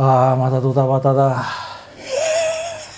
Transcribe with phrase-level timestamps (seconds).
[0.00, 1.44] ああまたドタバタだ。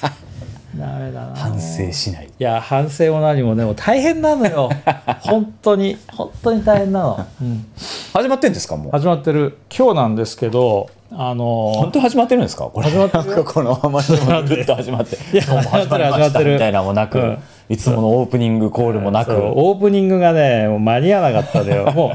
[0.76, 1.34] ダメだな。
[1.34, 2.26] 反省しない。
[2.26, 4.68] いや反省も何もでも大変なのよ。
[5.22, 5.96] 本当に。
[6.12, 7.64] 本当に大変なの、うん、
[8.12, 8.92] 始まってんですかもう？
[8.92, 9.56] 始まってる。
[9.74, 12.90] 今日なんですけどあの本当に始まってるんですかこれ？
[12.90, 13.44] 始まってる。
[13.48, 15.16] このままでもぐっと始まって。
[15.16, 17.38] いや今日も始まりま始まってるしたみたいなのもなく、うん。
[17.70, 21.90] いつものオープニングコールもなく、オープニングがねもう間に合わなかったでよ。
[21.92, 22.10] もう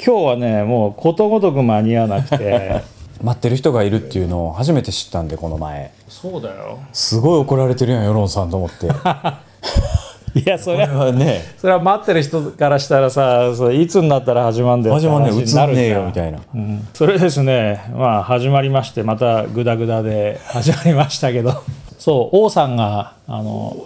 [0.00, 5.92] 今日はねもうことごとく間に合わなくて待ってる人がいるっていうのを初めて知ったんでこの前。
[6.08, 6.78] そうだよ。
[6.92, 8.88] すごい怒られてるやん世論さんと思って。
[8.88, 8.94] こ
[10.34, 11.42] いやそれれははね。
[11.58, 16.38] それは待ってる人からしたらさそういつになったら始まるんだよ始まんねえる映んねえよみたいな。
[16.54, 16.86] うん。
[16.94, 21.62] それですねまあ始まりましてまたグダグダで始まりましたけど。
[21.98, 23.76] そう王さんがあの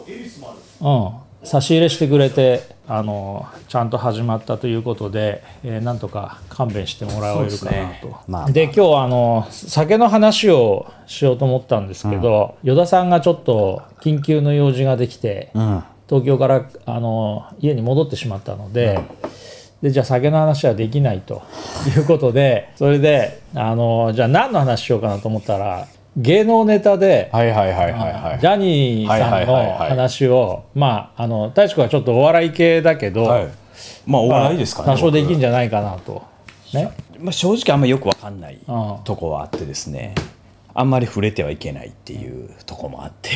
[0.81, 1.09] うん
[1.45, 2.63] 差し入れしてくれて
[2.95, 7.47] あのちゃんと始まったということで、えーなんとか勘弁してもらえるかなと。
[7.49, 8.01] ですね。
[8.29, 15.85] まあで今日はあの酒の話をしようと思ったんですけど、依田さんがちょっと緊急の用事ができて、うん。
[16.07, 19.01] 東京からあの家に戻ってしまったので,、
[19.81, 21.43] でじゃあ酒の話はできないと
[21.97, 29.89] いうことでそれであのじゃあ何の話しようかなと思ったら芸能ネタで、ジャニーさんはいはいはいのはい。
[29.91, 33.49] 話をまああの大志くんはちょっとお笑い系だけど、はい。
[34.07, 36.23] まあお笑いですかね多少できんじじゃないかなと。
[36.75, 38.99] ね、まあ、正直あんまよくわかんないうん。
[39.05, 40.15] とこはあってですね
[40.75, 43.31] あんまり触れてはいけないっていうとこもあって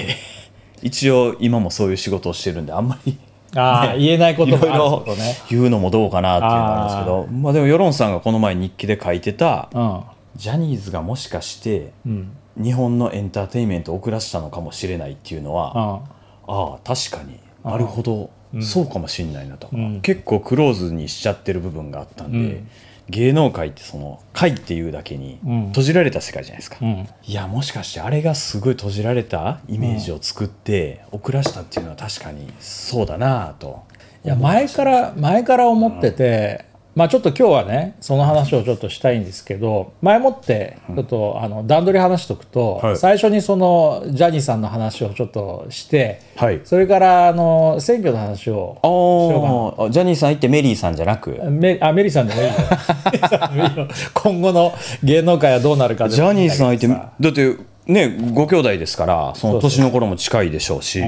[0.83, 3.19] 一応今もそういう仕事をしてるんであんまり
[3.55, 5.35] ああ、言えないこといろいがあるろことね。
[5.51, 10.01] 言うのもどうかなっていうのがあるんですけどまあでも世論さんがこの前日記で書いてたうん
[10.37, 15.83] ジャニーズがもしかしてうん日本のエンターテインメントを遅らせたのかもしれないっていうのはうん。
[15.83, 17.39] ああ確かに。
[17.65, 18.31] なるほど。
[18.61, 19.69] そうかもしれないなと。
[19.69, 20.01] か、うん。
[20.01, 22.69] 結構クローズにしちゃってる部分があったんで、うん。
[23.11, 25.67] 芸能界ってその会っていうだけにうん。
[25.67, 27.09] 閉じられた世界じゃないですか、うん。
[27.25, 33.83] いやもしかしてあれがすごい閉じられたイメージを作って遅らしたっていうのは確かにそうだなと。
[34.25, 36.65] いや前から前から思ってて、
[36.97, 42.97] まあちょっと今日はねその話をちょっとしたいんですけど前もってちょっとあの段取り話しとくと、はい。
[42.97, 46.63] 最初にそのジャニーさんの話をちょっとしてはい。
[46.65, 48.91] それからあの選挙の話をあし
[49.31, 49.89] ようかな。
[49.89, 51.39] あジャニーさん行ってメリーさんじゃなく？
[51.51, 52.49] メあメリーさんでもいい
[54.15, 61.03] 今後の芸能界はどうなるかでジャニーさん相手だけどさだってねご兄弟ですからその年の頃も近いでしょうし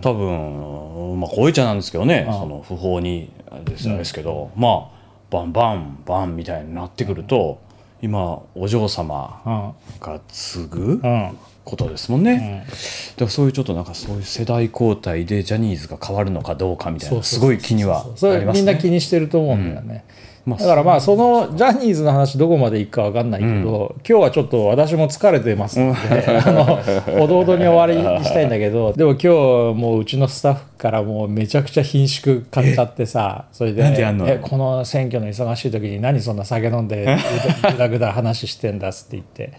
[0.00, 3.30] 多分まあこういちゃなんですけどねその不法に
[3.66, 4.95] ですですけどまあ
[5.30, 7.60] バンバンバンみたいになってくると
[8.02, 12.72] 今お嬢様が継ぐうんうんことですもんね、だ
[13.16, 18.60] からそういうちょっとなんかそういう世代交代でジャニーズが変わるのかどうかみたいなすごい気にはそれなりますね。
[18.60, 29.28] みんな気にしてると思うんだよね、まあだからまあそのジャニーズの話どこまでいくかわかんないけど、今日はちょっと私も疲れてますので、 あのほどほどに終わりにしたいんだけどでも今日
[29.74, 33.82] もううちのスタッフからもうめちゃくちゃ貧縮買っちゃってさ それで
[34.28, 37.18] えこの選挙の忙しい時に何そんな酒飲んで
[37.72, 39.52] ぐだぐだ話してんだっつって言って。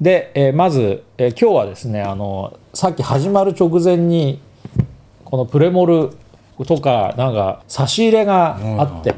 [0.00, 4.40] で、えーまず、えー今日はですねあのさっき始まる直前に
[5.24, 6.10] このプレモル
[6.66, 9.14] とかなんか差し入れがあって、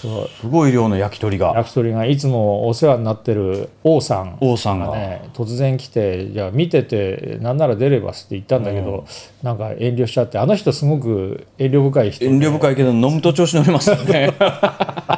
[0.00, 0.28] そう。
[0.40, 1.52] すごい量の焼き鳥が。
[1.56, 4.38] 焼き鳥がいつもお世話になってる王さん。
[4.40, 9.04] 王さんが、ね、突然来て「じゃあ見ててなんなら出れば」って言ったんだけど、
[9.42, 12.30] なんか遠慮しちゃってあの人すごく遠慮深い人で。
[12.30, 14.32] 遠慮深いけど飲むと調子乗りますよね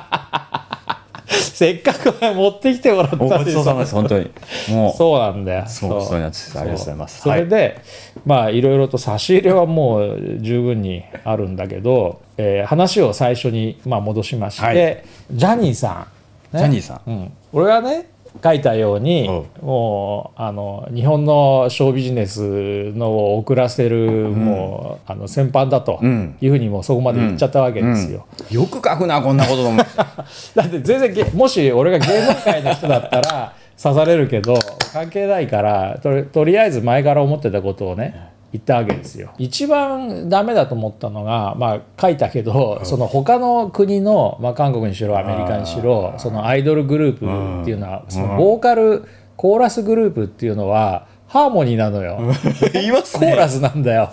[1.61, 4.31] せっかく持ってきてもらったおごちそうさまです本当に。
[4.71, 4.97] もう。
[4.97, 5.67] そうなんだよ。
[5.67, 6.03] そう。
[6.03, 6.19] そう。
[6.19, 6.95] なんですありがとうござい。
[6.95, 7.83] ますそれで、
[8.25, 15.05] まあいろいろと差し入れはもう十分にあるんだけど、えー話を最初にまあ戻しまして、はい。
[15.33, 16.07] ジャニーさ
[16.51, 16.61] ん、ね。
[16.61, 17.11] ジャニーさん。
[17.11, 18.09] うん、俺がね
[18.43, 19.29] 書いたように、
[19.61, 26.37] もうあの日本のショービジネスのを遅らせる、もうあの先般だとん。
[26.41, 28.27] いうふうにもうそこまで言っちゃったわけですよ。
[28.51, 29.77] よく書くなこんなことと思
[30.55, 33.53] だって全然げもし俺が芸能界の人だったら
[33.83, 34.55] 刺されるけど
[34.93, 35.99] 関係ないから
[36.33, 39.33] とりあえず前から思ってたことをね言ったわけですよ。
[39.39, 49.05] 一番ダメだと思ったのがまあ書いたけど、その他の国の、まあ、韓国にしろアメリカにしろそのアイドルグループっていうのは、そのボーカル
[49.37, 52.19] コーラスグループっていうのはハーモニーなのよ。
[52.73, 54.11] 言いますコーラスなんだよ。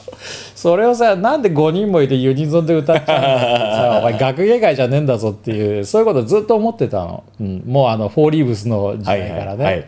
[0.54, 7.24] それをさ、なんで5人もいてユニゾンで歌っちゃうんだってさ、お前学芸会じゃねえんだぞっていう、そういうことずっと思ってたの。
[7.40, 9.64] うん、もうあの、フォーリーブスの時代からね。
[9.64, 9.82] はいはいはい。
[9.82, 9.88] で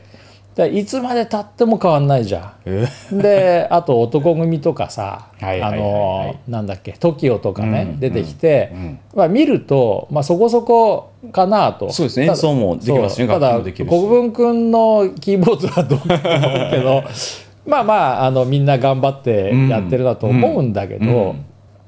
[0.73, 2.85] いつまでたっても変わんないじゃえ？
[3.13, 3.17] ん。
[3.19, 8.99] で あと男組とかさあのなんだっけ TOKIO とかね、うん出てきて、うん。
[9.15, 11.91] まあ、見ると、まあ、そこそこかなと。
[11.91, 17.03] そうですね演奏もできますねただ国分君のキーボードはどうかと思うけど
[17.65, 21.35] まあまああのみんな頑張ってやってるなと思うんだけど、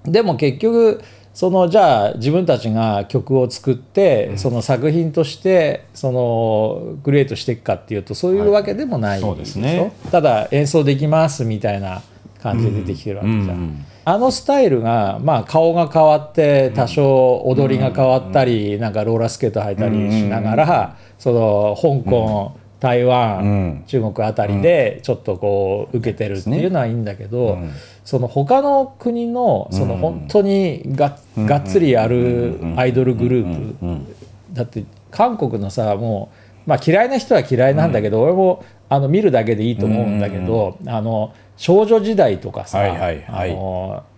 [0.06, 1.02] でも結局
[1.34, 9.94] そのじゃあ自分たちが曲を作って、その作品としてそのクリエイトしていくかっていうとそういうわけでもないでしょ、そうですね。
[10.12, 12.02] ただ演奏できますみたいな
[12.42, 13.42] 感じで出てきてるわけじゃん。
[13.42, 13.86] うんうん。
[14.04, 23.84] あのスタイルが、まあ、顔が変わって多少踊りが変わったり、なんかローラースケート履いたりしながら、その香港、台湾、うん。
[23.86, 27.72] 中国あたりでちょっとこう受けてるっていうのはいいんだけど、ん
[28.12, 34.08] その他の国のその本当にが,、がっつりやるアイドルグループ、うん。
[34.52, 36.30] だって韓国のさも
[36.68, 42.80] う、まあ、嫌いな人は嫌いなんだけど、俺もあの見るだけでいいと思うんだけど、あの少女時代とかさ、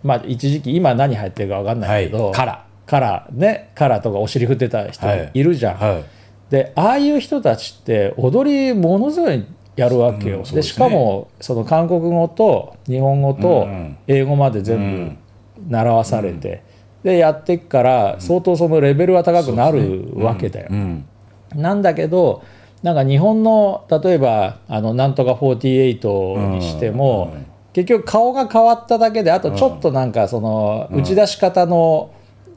[0.02, 2.34] まあ、一時期今何入ってるか分かんないけど、はい。
[2.34, 2.66] カラ。
[2.86, 5.30] カラねカラとかお尻振ってた人はい。
[5.34, 5.76] いるじゃん。
[5.76, 6.04] はい。
[6.50, 9.46] でああいう人たちって踊りものすごい
[9.76, 10.36] やるわけよ。
[10.36, 10.56] うんですね。
[10.56, 15.16] でしかもその韓国語と日本語とうん英語まで全
[15.58, 16.62] 部習わされて、
[17.02, 20.68] でやっていくから相当そのレベルは高くなるわけだよ。
[20.70, 21.04] うん。
[21.54, 22.42] なんだけど
[22.82, 32.14] なんか日本の例えばあのなんとか48にしても、うん結局顔が変わっただけであとちょっとなんかその打ち出し方の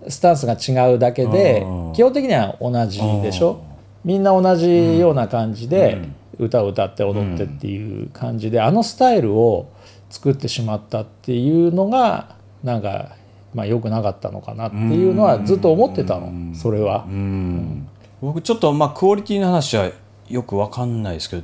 [0.08, 1.94] スタンスが違うだけで、うん。
[1.94, 3.60] 基本的には同じでしょ、
[4.06, 6.08] みんな同じような感じで
[6.40, 9.72] 歌を歌って踊ってっていう感じで、あのスタイルを
[10.10, 13.16] 作ってしまったっていうのがなんか、
[13.54, 17.06] まあ、良くなかったのかなっていうのはずっと思ってたの、それは。
[17.08, 17.88] うん。
[18.22, 19.92] 僕ちょっとまあクオリティの話は
[20.28, 21.44] よくわかんないですけど、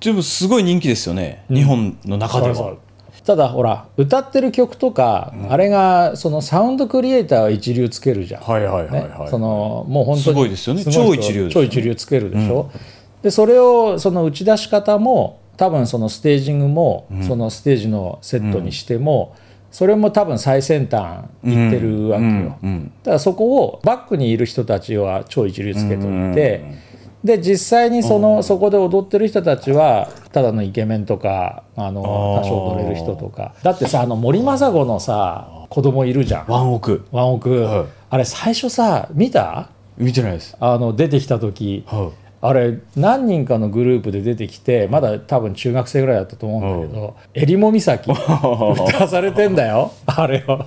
[0.00, 2.76] でもすごい人気ですよね、日本の中では。
[3.24, 8.42] ただほら歌ってる曲とか、あれがそのサウンドクリエイターは一流つけるじゃん。
[8.42, 9.28] はいはいはいねはい。
[9.28, 10.84] そのもう本当にすごいですよね。
[10.84, 12.70] 超一流です超一流つけるでしょ、
[13.22, 19.36] でそれをその打ち出し方も多分そのステージングも、そのステージのセットにしても、
[19.70, 22.56] それも多分最先端いってるわけよ、うん。
[22.62, 22.92] うん。
[23.02, 26.64] だからそこをバックにいる人たちは超一流つけといて、
[27.22, 33.54] で実際にその、そこで踊ってる人たちはただのイケメンとかあの多少踊れる人とか。
[33.62, 36.46] だってさあの森昌子のさ子供いるじゃん。
[36.48, 37.04] ワンオク。
[37.12, 37.86] ワンオク、はい。
[38.08, 39.68] あれ最初さ見た？
[39.98, 40.56] 見てないです。
[40.58, 41.84] あの出てきた時。
[41.86, 42.10] は
[42.42, 48.22] あれ何人かのグループで出てきてまだ多分中学生ぐらいだったと思うんだけど「えりも岬」 歌
[49.02, 50.64] わされてんだよあれを。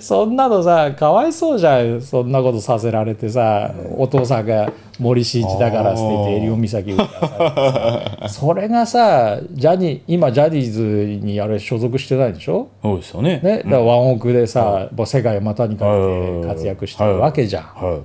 [0.00, 8.28] そんなのさかわいそうじゃんそんなことさせられてさお父さんが森進一だから捨ててえりも岬歌わされてさ。
[8.30, 12.68] それがさジャニー今ジャニーズにあれ所属してないでしょ？
[12.82, 13.40] そうですよね。
[13.42, 17.62] ね、だからワンオクでさ、もう世界を股にかけて活躍してるわけじゃん。
[17.64, 17.98] は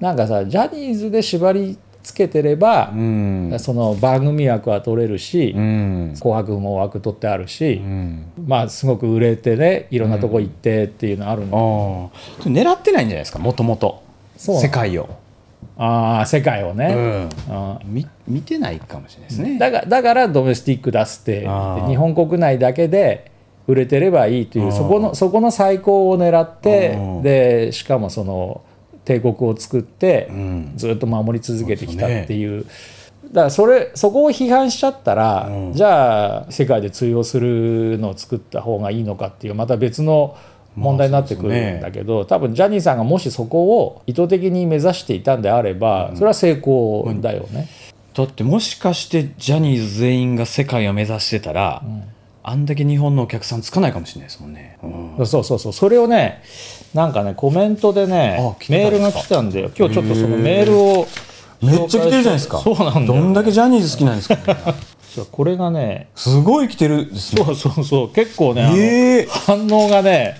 [0.00, 1.76] なんかさジャニーズで縛り
[2.08, 3.56] つけてればい。、うん。
[3.58, 6.14] その番組枠は取れるし、うん。
[6.18, 8.24] 紅白も枠取ってあるし、うん。
[8.46, 12.42] まあすごく売れてねいろんなとこ行ってっていうのあるの、ああ。
[12.48, 14.02] 狙ってないんじゃないですか、もともと。
[14.36, 15.08] 世界を。
[15.76, 16.96] ああ世界をね、ん。
[16.96, 17.28] うん
[17.84, 19.58] み見てないかもしれないですね。
[19.58, 23.30] だがだからドメスティック出すって日本国内だけで
[23.66, 28.62] 売れてればいいというそこのそこの最高を狙ってでしかもその
[29.08, 30.72] 帝国を作ってうん。
[30.76, 32.66] ずっと守り続けてきたっていう。
[33.32, 40.36] だからそれそこを批判しちゃったら、うんじゃあ世界で通用するのを作った方がいいのかっていうまた別の
[40.76, 47.68] 問題になってくるんだけど、多分ジャニーさんがもしそこを意図的に目指していたんであれば、それは成功だよね。
[48.14, 51.82] だってもしかしてジャニーズ全員が世界を目指してたら、
[52.42, 54.78] あんだけ日本のお客さんつかないかもしれないですもんね。
[54.82, 56.42] うんそうそうそうそれをね
[56.94, 61.06] なんかねコメントでねメールが来たんで今日ちょっとそのメールを
[61.62, 62.58] めっちゃ来てるじゃないですか。
[62.58, 64.36] そうなんどんだけジャニーズ好きなんですか、
[65.30, 67.44] これがねすごい来てるですね。
[67.44, 68.08] そうそうそう。
[68.10, 70.36] 結構ね、ええ反応がね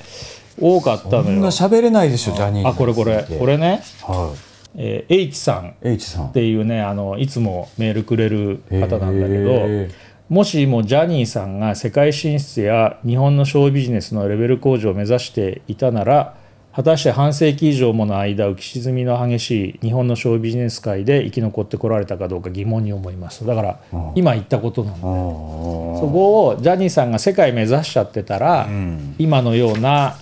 [0.60, 2.68] 多かったそんなのよ喋れないでしょ、ジャニーズ。
[2.68, 3.26] あこれこれ。
[3.38, 3.46] こ。
[3.46, 4.32] れね、は
[4.76, 5.68] えー H さん。
[5.84, 5.94] っい。
[5.94, 6.28] H さん。
[6.28, 9.90] ていうねあのいつもメールくれる方なんだけど、へ
[10.28, 16.34] もしもジャニーさんが世界進出や日本のショービジネスのレベル向上を目指していたなら
[16.78, 23.44] 果たして半世紀以上もの間浮き沈みの激しい日本のショービジネス界で生き残ってこられたかどうか疑問に思います。
[23.44, 23.80] だから
[24.14, 25.00] 今言ったことなんだあ。
[25.00, 29.16] そこをジャニーさんが世界目指しちゃってたら、ん。
[29.18, 30.18] 今のような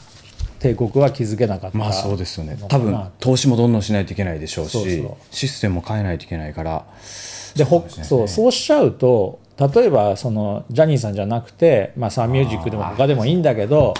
[0.59, 2.57] 帝国は築けなかったまあそうですよね。
[2.71, 5.17] 多分投資もどんどんしないといけないでしょうしそうそう。
[5.31, 6.87] システムも変えないといけないから。
[7.55, 13.93] でほそうそうしちゃうと例えばそのジャニーさんじゃなくて、まあ、サンミュージックでも他でもいいんだけど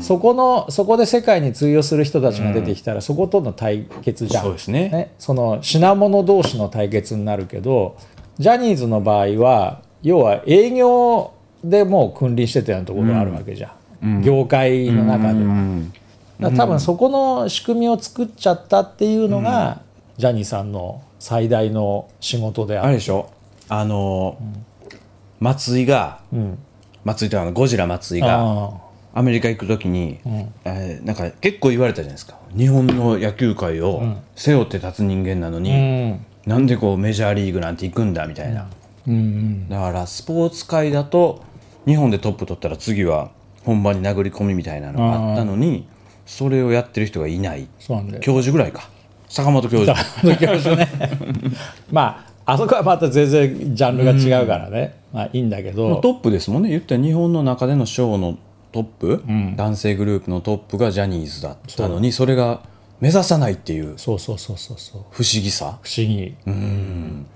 [0.00, 4.44] そこのそこで世界に通用する人たちが出てきたら、そことの対決じゃん。
[4.44, 5.14] そうですね。
[5.18, 7.96] その品物同士の対決になるけど
[8.38, 11.32] ジャニーズの場合は要は営業
[11.64, 13.74] でもう君臨してたようなところがあるわけじゃ
[14.04, 16.56] ん、業界の中で。
[16.56, 19.82] 多分そこの仕組みを作っちゃったっていうのが、
[20.16, 22.88] ジャニーさんの最大の仕事である。
[22.88, 23.30] あれでしょ？
[23.68, 24.36] あの、
[25.38, 26.58] 松井が、ん。
[27.04, 28.70] 松井というあのゴジラ松井があ
[29.14, 30.18] アメリカ行く時に、
[30.64, 32.36] えーなんか結構言われたじゃないですか。
[32.56, 34.02] 日本の野球界を
[34.34, 36.26] 背負って立つ人間なのに、あうん。
[36.46, 38.68] なんでこうメジャーリーグなんて行くんだみたいな、
[39.06, 39.14] うん。
[39.14, 41.42] うんだからスポーツ界だと
[41.86, 43.30] 日本でトップ取ったら次は
[43.64, 45.86] 本場に殴り込みみたいなのがあったのに
[46.24, 47.68] それをやってる人がいない。
[48.20, 48.88] 教授ぐらいか。
[49.28, 50.36] 坂本教授。
[50.36, 50.88] 教授ね。
[51.90, 55.96] まああそこはまた全然ジャンルが違うからね、まあいいんだけど。
[56.00, 56.70] トップですもんね。
[56.70, 58.38] 言ったら日本の中でのショーの
[58.72, 59.22] トップ、
[59.56, 62.62] 男性グループのトップがジャニーズだったのにそれが
[63.00, 65.00] 目指さないっていうそうそうそうそうそう。
[65.10, 65.78] 不思議さ。
[65.82, 66.34] 不思議、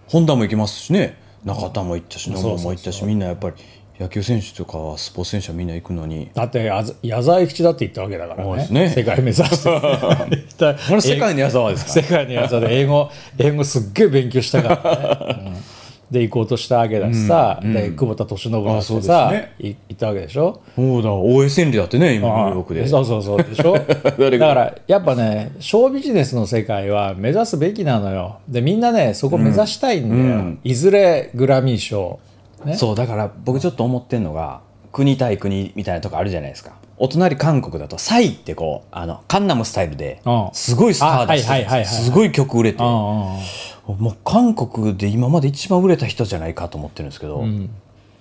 [0.09, 1.19] 本田も行きますしね。
[1.45, 3.57] 中田も行ったし野そうそうそう茂も行ったしみんなやっぱり
[3.99, 6.31] 野球選手とかはスポーツ選手はみんな行くのに。
[6.35, 6.64] だって
[7.02, 8.69] 矢沢永吉だって言ったわけだからね。
[8.71, 8.90] ね。
[8.90, 11.00] 世界目指して。
[11.00, 15.75] 世界の矢沢ですか 世界のやつで英語英語すっげえ勉強したからね、 うん
[16.10, 19.54] で行こうとしたわけだしさ、で久保田利伸だあそうですってさ、ね。
[19.58, 20.60] い行ったわけでしょ？
[20.76, 22.86] そうだ大江千里だってね今ニューヨークで。
[22.86, 23.72] そうそうそうでしょ？
[23.76, 28.36] だからやっぱねショービジネスの世界は目指すべきなのよ。
[28.48, 32.20] でみんなねそこ目指したいんだよ、うんいずれグラミー賞。
[32.64, 32.75] ね。
[32.76, 34.60] そうだから僕ちょっと思ってんのが
[34.92, 36.72] 国対国みたいなとこあるじゃないですか。
[36.98, 40.48] お隣韓国だとサイってこうあのカンナムスタイルでうん。
[40.52, 42.78] すごいスター出してあはいはいはいはいすごい曲売れて。
[42.78, 47.45] うんもうんう韓国で今まで一番売れた人じゃないかと思ってるんですけど、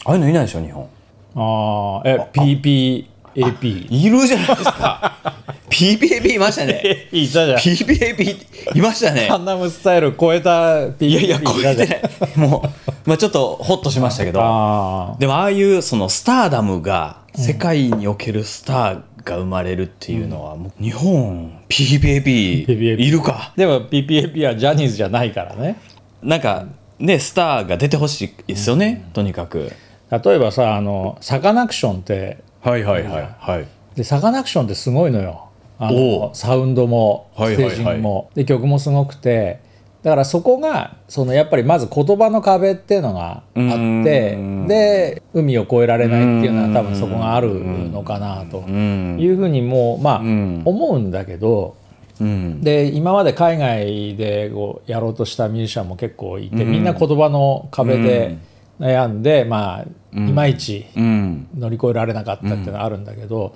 [0.06, 0.88] ああいうのいないでしょ日本。
[1.36, 5.14] あーえ PPAP いるじゃないですか。
[5.70, 7.08] PPAP いましたね。
[7.12, 7.58] いたじゃん。
[7.58, 9.28] PPAP いましたね。
[9.28, 12.02] カンナムスタイル超えた PPAP いやいや超えてない。
[12.36, 12.64] も
[13.06, 14.40] う、まあ、ちょっとホッとしましたけど。
[14.42, 23.54] あでもああいうそのスターダムが世界におけるスターが生まれるっていうのはもう日本 PPAP いるか？
[23.56, 25.78] ーでも PPAP はジャニーズじゃないからね。
[26.22, 26.68] なんか
[27.00, 29.72] ねスターが出てほしいですよねとにかく。
[30.12, 33.36] 例えばさあのサカナクションってはいはいはい。
[33.40, 35.50] はいでサカナクションってすごいのよ。
[35.80, 36.36] あおのう。
[36.36, 37.76] サウンドもスはいはいはい。
[37.76, 39.60] テージングも、で曲もすごくて
[40.06, 44.68] だからそこがそのやっぱりまず言葉の壁っていうのがあってうん。
[44.68, 47.50] で海を越えられないっていうのは多分そこがある
[47.90, 50.62] のかなとうんいうふうにもうまあん。
[50.64, 51.76] 思うんだけど
[52.22, 52.62] うん。
[52.62, 58.38] で今まで海外でこうやろうとしたミュージシャンも結構いてみんな言葉の壁で
[58.80, 59.86] 悩んでまあ
[60.16, 61.48] いまいちうん。
[61.58, 63.56] 乗り越えられなかったっていうのはあるんだけど、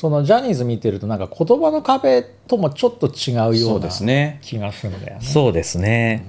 [0.00, 4.38] そのジャニーズ見てるとなんか言葉の壁ともちょっと違うよそううなですね。
[4.40, 5.20] 気がするんだよね。
[5.20, 6.24] そうですね。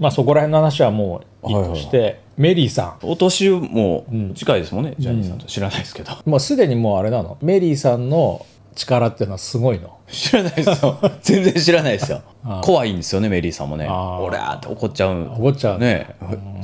[0.00, 4.04] まあそこら辺の話はもういいとして、メリーさお年も
[4.34, 5.46] 近いですもんね、ジャニーさんと。
[5.46, 7.38] 知らないですけど、んもうすでにもうあれなの？
[7.42, 9.98] メリーさんの力っていうのはすごいの。
[10.08, 10.98] 知らないですよ。
[11.22, 12.22] 全然知らないですよ。
[12.62, 13.86] 怖いんですよねメリーさんもね。
[13.88, 14.22] あー。
[14.22, 15.22] オラーって怒っちゃう。
[15.38, 15.78] 怒っちゃう。
[15.78, 16.06] ね。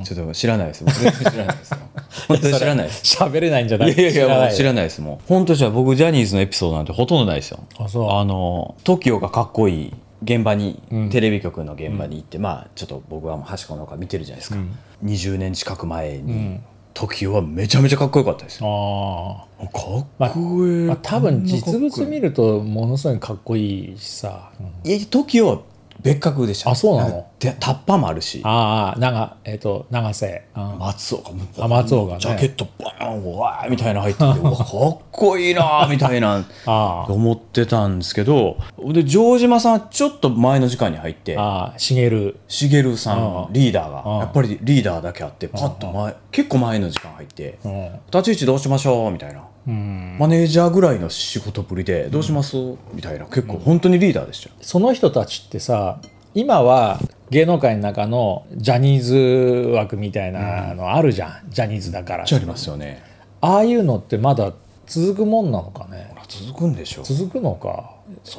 [0.05, 0.85] ちょっと知らないです。
[0.85, 1.79] 全然知らないですよ。
[2.29, 3.17] 本当に知らないです。
[3.17, 3.93] 喋れないんじゃない？
[3.93, 5.19] いやいやもうい知らないですもん。
[5.29, 7.61] 本当じゃ僕ジャニーズのエピソードなんてほとんどないですよ。
[7.79, 8.11] あそう。
[8.12, 14.59] あの TOKIO がかっこいい現場に、テレビ局の現場に行って、まあちょっと僕はもう端っこの方見てるじゃないですか、
[15.02, 16.61] 20年近く前に、
[16.94, 19.47] TOKIO はめちゃめちゃかっこよかったですよ。
[19.59, 24.90] ああかっこいい、まあ多分実物見るとものすごいかっこいいしさ、うん。
[24.90, 25.61] いや TOKIO は
[26.02, 26.71] 別格でした。
[26.71, 27.26] あそうなの？
[27.38, 28.40] でタッパもあるし。
[28.45, 30.78] ああ長えっ、と長瀬、うん。
[30.78, 32.19] 松岡もあ松岡ね。
[32.21, 36.45] ジャケットバーンわーみたいなの入ってて かっこいいなーみたいな。
[37.09, 38.57] 思ってたんですけど
[38.92, 42.40] で城島さんはちょっと前の時間に入ってああ茂る。
[42.49, 43.49] しげるさあん。
[43.52, 47.90] リーダーあがやっぱりリーダーだけあってパッと前結構前の時間入ってうん。
[48.12, 49.40] 立ち位置どうしましょうみたいな。
[49.40, 52.57] うんマネージャーぐらいの仕事ぶりでどうします？
[52.95, 53.26] みたいな。
[53.26, 54.55] 結構本当にリーダーでしたよ。
[54.61, 56.00] その人たちってさ
[56.35, 56.99] 今は
[57.31, 62.25] 芸能界の中のジャニーズ枠みたいなのあるじゃん、ジャニーズだから。
[62.25, 63.02] ありますよね。
[63.40, 64.52] ああいうのってまだ
[64.87, 66.14] 続くもんなのかね？
[66.29, 67.02] 続くんでしょ。
[67.02, 67.97] 続くのか？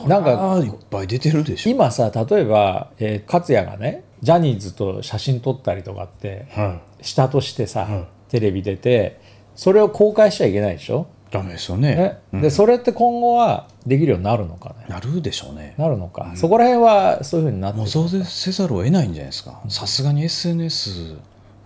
[0.08, 1.70] なんかいっぱい出てるでしょ。
[1.70, 7.88] 今さ例えば、えー勝也がねジャニーズと写真撮ったりとかってはしたとしてさ、
[8.30, 9.20] テレビ出て
[9.62, 11.06] それを公開しちゃいけないでしょ？
[11.30, 12.18] ダメですよね。
[12.32, 12.42] ね。
[12.42, 15.76] でそれって今後はできるようになるのかねなるでしょうね。
[15.78, 19.62] なるのか、そこら辺はそういうふうになってるもうそうせざるを得ないんじゃないですか。
[19.70, 21.16] さすがに SNS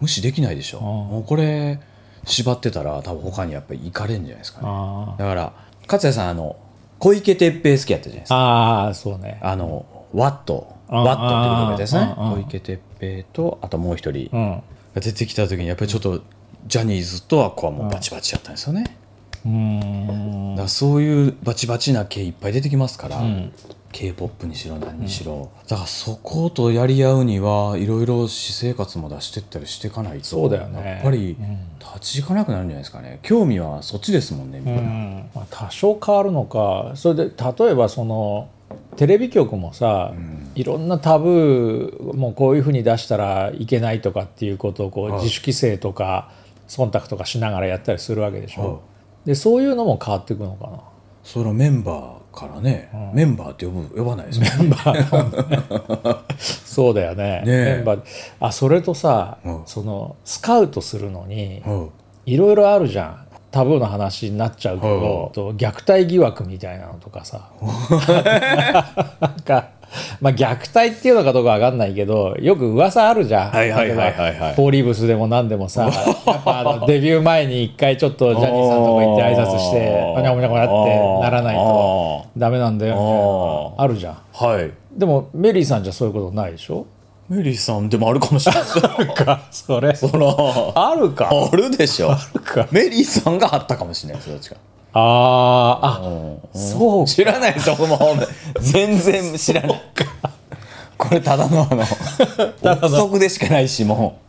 [0.02, 0.82] 無視できないでしょ。
[0.82, 1.80] もうこれ
[2.26, 4.68] 縛ってたら多分他にやっぱり行かれんじゃないですかね。
[4.70, 6.58] あだから勝谷さんあの
[7.00, 8.86] 小池徹平好きやったじゃないですか。
[8.88, 9.40] あーそうね。
[9.42, 10.76] あのワット。
[10.90, 12.02] あワットっていうグループですね。
[12.02, 12.32] あああ。
[12.34, 14.62] 小池徹平とあともう一人うん。
[14.94, 16.22] が出てきた時にやっぱりちょっと
[16.66, 18.98] ジャニーズとアッコはもうバチバチやったんですよね。
[19.46, 20.56] うーん。
[20.56, 23.52] だそういうバチバチな系いっぱい出てきますから、ん。
[23.96, 30.26] K p o p にしろ何にしろ、だからそことやり合うにはいろいろ私生活も出してったりしていかないと。
[30.26, 30.86] そうだよね。
[30.86, 31.38] やっぱり
[31.80, 33.20] 立ち行かなくなるんじゃないですかね。
[33.22, 36.92] 興味はそっちですもんねみんな、うんまあ、多少変わるのか。
[36.96, 38.50] それで例えばその
[38.98, 40.14] テレビ局もさ、
[40.56, 45.24] いろんなタブーもうこういうふうに出したらいけないとかっていうことをこうはい。
[45.24, 46.32] 自主規制とか
[46.68, 48.80] 忖度とかしながらやったりするわけでしょ、は
[49.26, 49.28] い。
[49.28, 50.80] でそういうのも変わっていくのかな。
[51.24, 56.18] それはメンバーからね、メンバーって呼ぶ呼ばないですメンバー。
[56.38, 57.24] そうだよね。
[57.24, 57.76] ねえ。
[57.78, 58.02] メンバー。
[58.40, 59.62] あそれとさ、うん。
[59.66, 61.90] そのスカウトするのには
[62.26, 63.26] いいろいろあるじゃん。
[63.56, 67.52] タブーの話になっちゃうけど、と虐待疑惑みたいなのとかさ。
[69.22, 69.70] なんか、
[70.22, 73.52] まあ、虐待っていうのかどうかわかんないけどよく噂あるじゃん。
[73.52, 74.56] はいはいはいはいはい。
[74.56, 75.84] ポーリーブスでも何でもさ
[76.28, 79.78] やっぱあのデビュー前に一回ちょっとジャニーさんのとこ行って挨拶して
[80.18, 83.20] おにゃおにゃおにゃってならないとダメなんだよみたいな
[83.80, 84.18] ああるじゃん。
[84.34, 84.72] はい。
[84.98, 86.86] でもメリーさんじゃそういうことないでしょ？
[87.28, 89.08] メリーさんでもあるかもしれない。
[89.16, 89.96] かそれ。
[89.96, 90.28] そら
[90.76, 91.30] あるか。
[91.52, 92.10] あるでしょ。
[92.44, 92.68] か。
[92.72, 94.56] メリーさんがあったかもしれないですどっちか
[94.98, 97.12] あーあそうか。
[97.12, 98.62] 知らないですよもう。
[98.62, 99.82] 全然知らない。
[100.98, 101.84] これただのあの
[102.64, 104.20] 憶測でしかないしも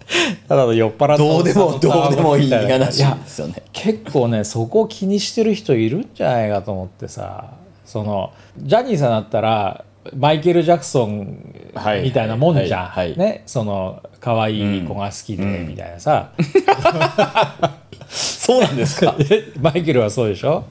[0.49, 7.53] ただの酔っ払ったうどうでもどうでもいい話やですよね結構ねそこを気にしてる人いるんじゃないかと思ってさ
[7.85, 9.85] そのジャニーさんだったら
[10.17, 16.31] マイケル・ジャクソンはいみたいなもんじゃん、はいはいねその可愛い子が好きでみたいなさ、
[18.47, 19.15] そうなんですか？
[19.61, 20.65] マイケルはそうでしょ？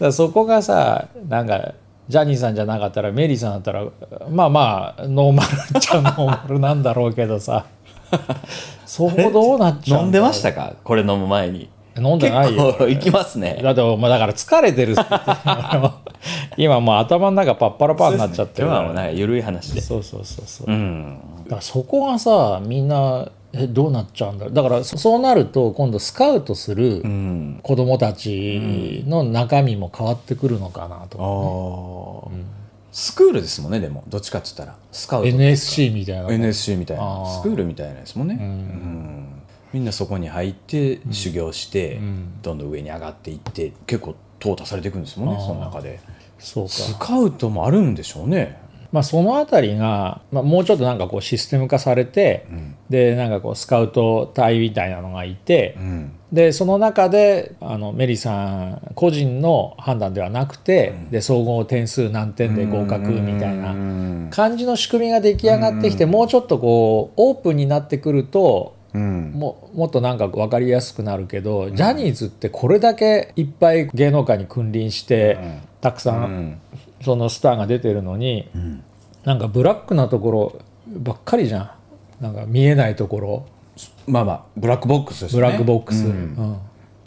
[0.00, 1.72] だそこがさなんか
[2.08, 3.84] ジャニーさんじゃなかったらメリーさんだったら
[4.30, 5.48] まあまあノーマル
[5.78, 7.66] っちゃノーマルなんだろうけどさ。
[8.86, 10.74] そこどうなっちゃう飲んでましたか？
[10.84, 11.68] これ飲む前に。
[11.98, 12.66] 飲んでないよ。
[12.66, 13.58] 結構いきますね。
[13.62, 14.94] だってお前だから疲れてる
[16.56, 18.88] 今もう頭の中パッパラパーになっちゃってる今から。
[18.88, 21.18] はもうなんか緩い話でそうそうそうそう、だうん
[21.48, 24.54] からそこがさみんなえどうなっちゃうんだろう。
[24.54, 32.56] だからそそうなると今度スカウトするうん子供たちの中身も変わってくるのかなとか、ああ
[32.96, 34.04] スクールですもんねでも。
[34.08, 34.78] どっちかって言ったら。
[34.90, 37.26] スカウト NSC みたいな、NSC みたいな。
[37.26, 39.26] スクールみたいなですもんね、うん。
[39.74, 42.00] みんなそこに入って修行して、
[42.42, 46.00] どんどん上に上がっていって結構淘汰されていくんですもんねその中で。
[46.38, 46.70] そうか。
[46.70, 48.58] スカウトもあるんでしょうね
[48.92, 52.46] まあ、そのあたりが、まあ、もうちょっとなんかこうシステム化されて、
[52.88, 56.12] でなんかこうスカウト隊みたいなのがいて、うん。
[56.32, 64.28] でその中であのメリーさん個人の判断ではなくて、で総合点数何点で合格みたいなうん。
[64.30, 69.32] 感じの仕組みが出来上がってきて、もうちょっとこうオープンになってくるとうん。
[69.34, 75.38] ももっとなんか分かりやすくなるけど、ジャニーズってこれだけいっぱい芸能界に君臨して、
[75.80, 76.60] たくさん、うん
[77.06, 78.82] そのスターが出てるのに、ん。
[79.24, 81.76] なんかブラックなところばっかりじゃ
[82.20, 82.24] ん。
[82.24, 83.46] なんか見えないところ。
[84.08, 85.40] まあまあブラックボックスですね。
[85.40, 86.10] ブラックボックス、うん。
[86.10, 86.58] うん。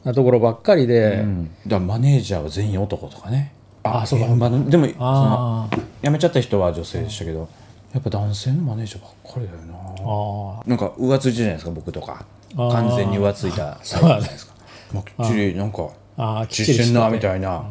[0.05, 1.51] なところばっかりで、うん。
[1.67, 3.53] だマネージャーは全員男とかね。
[3.83, 5.81] あそうか現場のでもあー。
[6.01, 7.49] 辞めちゃった人は女性でしたけど
[7.93, 9.73] やっぱ男性のマネージャーばっかりだよな。
[9.75, 12.25] あなんか浮ついてるじゃないですか僕とか。
[12.55, 14.53] 完全に浮ついたそうないですか。
[14.93, 17.65] まあきっちりなんかあーきっち実践なみたいな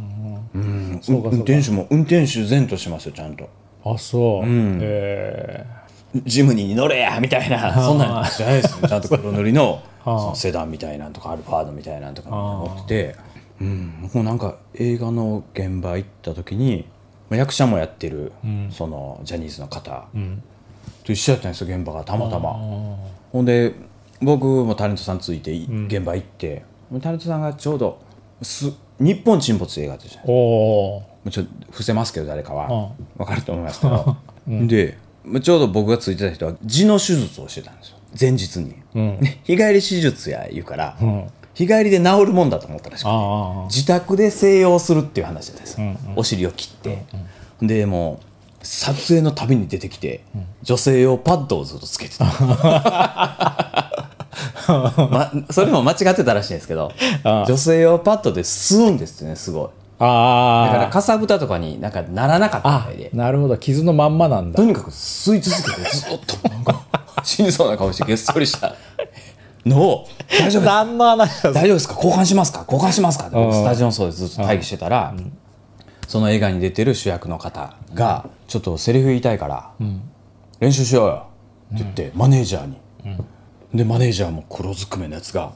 [0.60, 0.98] うん。
[1.02, 1.36] そうかそうか。
[1.36, 3.48] 運転手も運転手前としますよちゃんと。
[3.84, 4.78] あそう、ん。
[4.82, 5.66] え
[6.24, 7.74] ジムニーに乗れやみたいな。
[7.74, 8.86] そんなんじゃないですよ。
[8.88, 13.14] ちゃんと黒塗りのそのセダンみたいなんとかアルファードみたいなんとか持って。
[13.14, 13.16] て
[13.60, 14.10] うん。
[14.14, 16.86] もうなんか映画の現場行った時に
[17.28, 18.32] まあ役者もやってる
[18.70, 20.42] そのジャニーズの方ーうん。
[21.04, 22.52] と一緒やったんですよ現場がたまたま。
[23.32, 23.74] ほんで
[24.20, 26.62] 僕もタレントさんついてい現場行って
[27.00, 27.98] タレントさんがちょうど
[28.42, 32.92] す日本沈没映画ってじゃないおおもうちょっと伏せますけど誰かは。
[33.16, 34.16] う分かると思いますけど、
[34.66, 37.96] でまあちょうど僕がついてた人は痔の手術をしてたんですよ。
[38.18, 39.20] 前日に、うん。
[39.20, 41.30] ね日帰り手術や言うから、ん。
[41.54, 43.10] 日帰りで治るもんだと思ったらしくて
[43.66, 45.80] 自宅で静養するっていう話です。
[45.80, 47.04] よ、お尻を切って、
[47.60, 48.24] でもう
[48.62, 50.22] 撮影のたびに出てきて、
[50.62, 52.26] 女性用パッドをずっとつけてた
[55.10, 56.92] ま、それも間違ってたらしいんですけど
[57.24, 57.46] ああ。
[57.46, 59.68] 女性用パッドで吸うんですねすごい。
[59.98, 63.10] だからあかさぶたとかになんかならなかったみあたいで。
[63.12, 64.56] なるほど傷のまんまなんだ。
[64.56, 66.82] とにかく吸い続けてずっとなんか
[67.24, 68.74] 死にそうな顔してげっそりした。
[69.66, 70.74] のを大丈夫です。
[70.74, 71.94] 何の話だ大丈夫ですか？
[71.96, 72.64] 交換しますか？
[72.70, 73.24] 交換しますか？
[73.28, 75.14] スタジオのそうでずっと待機してたら、
[76.06, 79.70] その映画に出てる主役の方が「ちょっとセリフ言いたいから、
[80.60, 81.26] 練習しようよ」
[81.74, 82.76] って言って、マネージャーに、
[83.74, 85.52] でマネージャーも黒ずくめのやつが、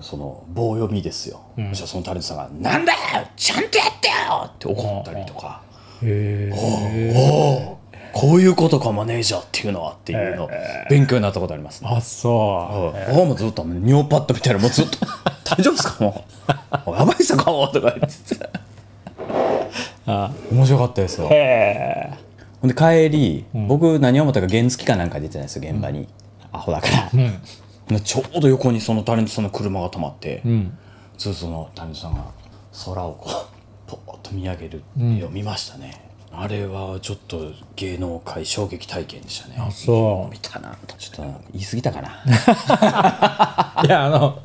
[0.00, 2.98] その棒読みですよ、そしたらそのタレントさんが「なんだよ!
[3.36, 4.14] ちゃんとやってよ!」
[4.50, 5.62] って怒ったりとか。
[6.02, 7.82] おー
[8.14, 10.46] こういうことかマネージャーっていうのはっていうの
[10.90, 11.88] 勉強になったことありますね。
[11.90, 14.98] あそああもうずっと尿パッドみたいなもうずっと
[15.48, 16.04] 大丈夫ですか?
[16.04, 16.24] も
[16.86, 16.90] う。
[16.90, 18.50] やばいっすよ顔とか言ってて
[20.06, 20.30] あ。
[20.52, 21.26] 面白かったですよ。
[21.26, 22.10] うへえ
[22.60, 26.06] ほんで帰り、僕何を思ったか原付かなんか出てないですよ現場に、
[26.52, 27.10] アホだから、
[27.88, 30.78] でちょうど横にそのタレントさんの車が止まって、うん。
[31.18, 32.24] ずっとそのタレントさんが
[32.86, 39.56] 空をこうポーッと見上げる絵を見ましたね、あれはちょっと芸能界衝撃体験でしたね。
[39.58, 40.76] あそ見たな。
[40.86, 42.08] とちょっと言い過ぎたかな。
[43.82, 44.38] う いやあの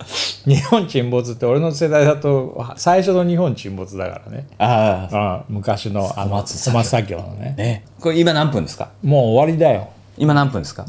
[0.46, 4.48] 日本沈没って俺の世代だと最初の日本沈没だからね。
[4.58, 5.18] ああ。
[5.40, 7.56] あ昔のあの小松小松左京のね。
[7.58, 7.86] ね。
[8.00, 8.90] これ今何分ですか？
[9.04, 9.90] もう終わりだよ。
[10.18, 10.86] 今何分ですか？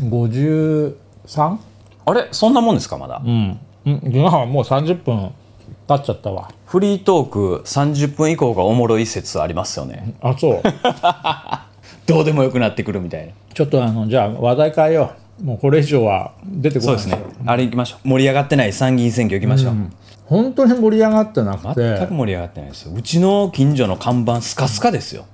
[1.28, 1.58] 53?
[2.06, 2.28] あれ？
[2.32, 3.60] そんなもんですかまだ、うん。
[3.86, 4.00] うん。
[4.04, 5.30] 今はもう30分
[5.86, 6.50] 経っちゃったわ。
[6.66, 10.14] フリートーク30分以降がおもろい説ありますよね。
[10.20, 10.62] あそう。
[12.06, 13.32] どうでもよくなってくるみたいな。
[13.52, 15.44] ちょっとあのじゃあ話題変えよう。
[15.44, 16.98] もうこれ以上は出てこない。
[16.98, 17.24] そうですね。
[17.46, 18.08] あれ行きましょう。
[18.08, 19.74] 盛り上がってない参議院選挙行きましょう、
[20.26, 21.98] 本当に盛り上がってなくて。
[21.98, 22.92] 全く盛り上がってないですよ。
[22.94, 25.26] うちの近所の看板スカスカですよ。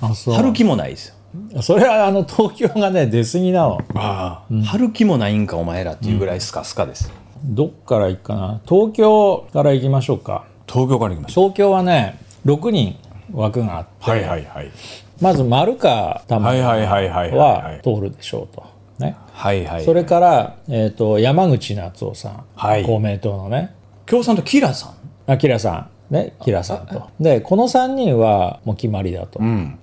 [0.00, 0.34] あそう。
[0.34, 1.14] 春気もないですよ
[1.62, 3.78] それはあの東京がね出過ぎなの。
[3.94, 7.12] ああ、春気もないんかお前らっていうぐらいスカスカです、
[7.44, 8.60] どっから行くかな？
[8.68, 10.44] 東京から行きましょうか。
[10.66, 12.96] 東京から行きましょ東京はね6人
[13.32, 14.70] 枠があって、うはいはいはい。
[15.20, 18.64] まず丸川玉はいはいはいはいはいは通るでしょうと。
[18.98, 22.84] ね、はいはいそれから、えー、と山口夏夫さん、はい。
[22.84, 23.74] 公明党のね。
[24.06, 24.94] 共産党キラさ
[25.26, 25.30] ん？
[25.30, 26.14] あキラさん。
[26.14, 27.08] ねキラさんと。
[27.20, 29.78] でこの3人はもう決まりだと、うん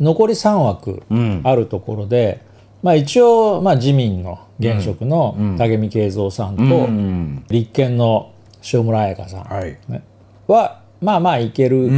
[0.00, 1.40] 残り3枠うん。
[1.44, 2.40] あるところで、
[2.82, 8.32] まあ、一応、まあ、自民の現職の武見敬三さんと、うん立憲の
[8.72, 9.64] 塩村彩香さん、は
[10.48, 11.92] はまあまあいけるか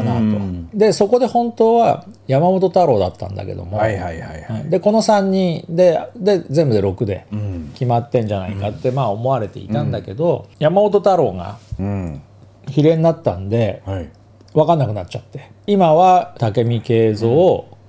[0.00, 0.78] なうんと。
[0.78, 4.70] でそこで本当は山本太郎だったんだけども、はいはいはいはい。
[4.70, 7.70] でこの3人でで全部で6でうん。
[7.74, 12.22] 決まってんじゃないかってまあ思われていたんだけど、山本太郎がうん。
[12.68, 14.08] 比例になったんではい。
[14.54, 17.30] 分かんなくなっちゃって今は武見敬三、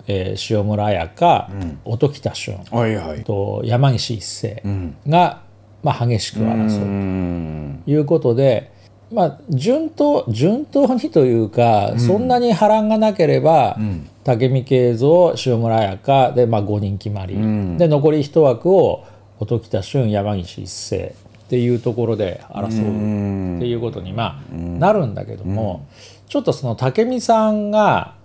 [0.08, 1.50] えー塩村彩香、
[1.84, 3.24] 音喜多俊はいはい。
[3.24, 4.96] と山岸一生うん。
[5.08, 5.42] が、
[5.84, 6.80] まあ、激しく争う。
[6.80, 7.84] とん。
[7.86, 8.72] いうことで、
[9.12, 13.78] まあ、順当順当にというか、そんなに波乱がなければ、
[14.24, 17.78] 武見敬三塩村彩香で、まあ、5人決まり、ん。
[17.78, 19.04] で残り1枠を
[19.40, 21.14] 音喜多俊山岸一生
[21.46, 25.86] っていうところで争うっていうことに、まあなるんだけども、
[26.28, 28.16] ちょっとその武見さんが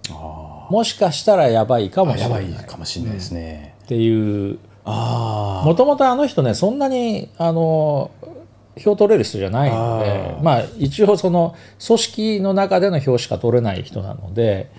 [0.71, 4.59] もしかしたらやばいかもしれやばないっいかもしれないですね、ていう。
[4.85, 8.11] あもともとあの人ねそんなにあの
[8.79, 11.55] 票取れる人じゃないのであまあ一応その
[11.87, 14.71] 組織の中での票しか取れない人なので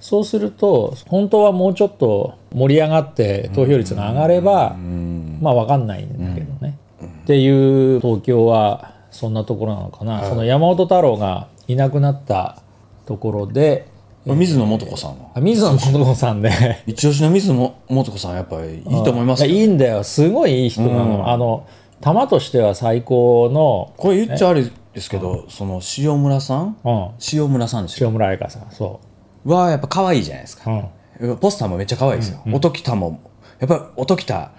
[0.00, 5.38] そうすると本当はもうちょっと盛り上がって投票率が上がればうん。
[5.40, 6.78] まあ分かんないんだけどね。
[7.04, 12.62] っていう東京はそんなところなのかな、その山本太郎がいなくなった
[13.06, 13.86] ところで
[14.26, 15.30] 水野素子さんは？
[15.34, 16.82] あ水野素子さんね。
[16.88, 19.50] 一押しの水野素子さんはやっぱりいいと思いますよ。
[19.50, 20.02] いやいいんだよ。
[20.02, 21.28] すごいいい人なの、うん。
[21.28, 21.66] あの
[22.02, 24.64] 球としては最高の、これ言っちゃあれ
[24.94, 26.76] ですけどその塩村さん？
[26.84, 29.00] うん、塩村さんですよ塩村彩香さんそ
[29.44, 30.84] はやっぱ可愛いじゃないですう、か。
[31.20, 33.20] うん、ポスターもめっちゃ可愛いですよ、音喜多も
[33.60, 34.50] やっぱ音喜多、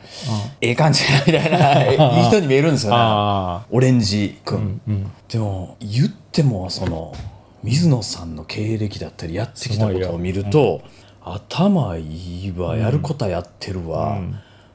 [0.61, 1.83] ええ感じみたいな
[2.17, 2.97] いい人に見えるんですよね。
[2.99, 5.11] あオレンジくん、うん。
[5.27, 7.13] でも言ってもその
[7.65, 10.83] 水野さんの経歴だったりやってきたことを見ると、
[11.21, 14.21] 頭いいわやることはやってるわ、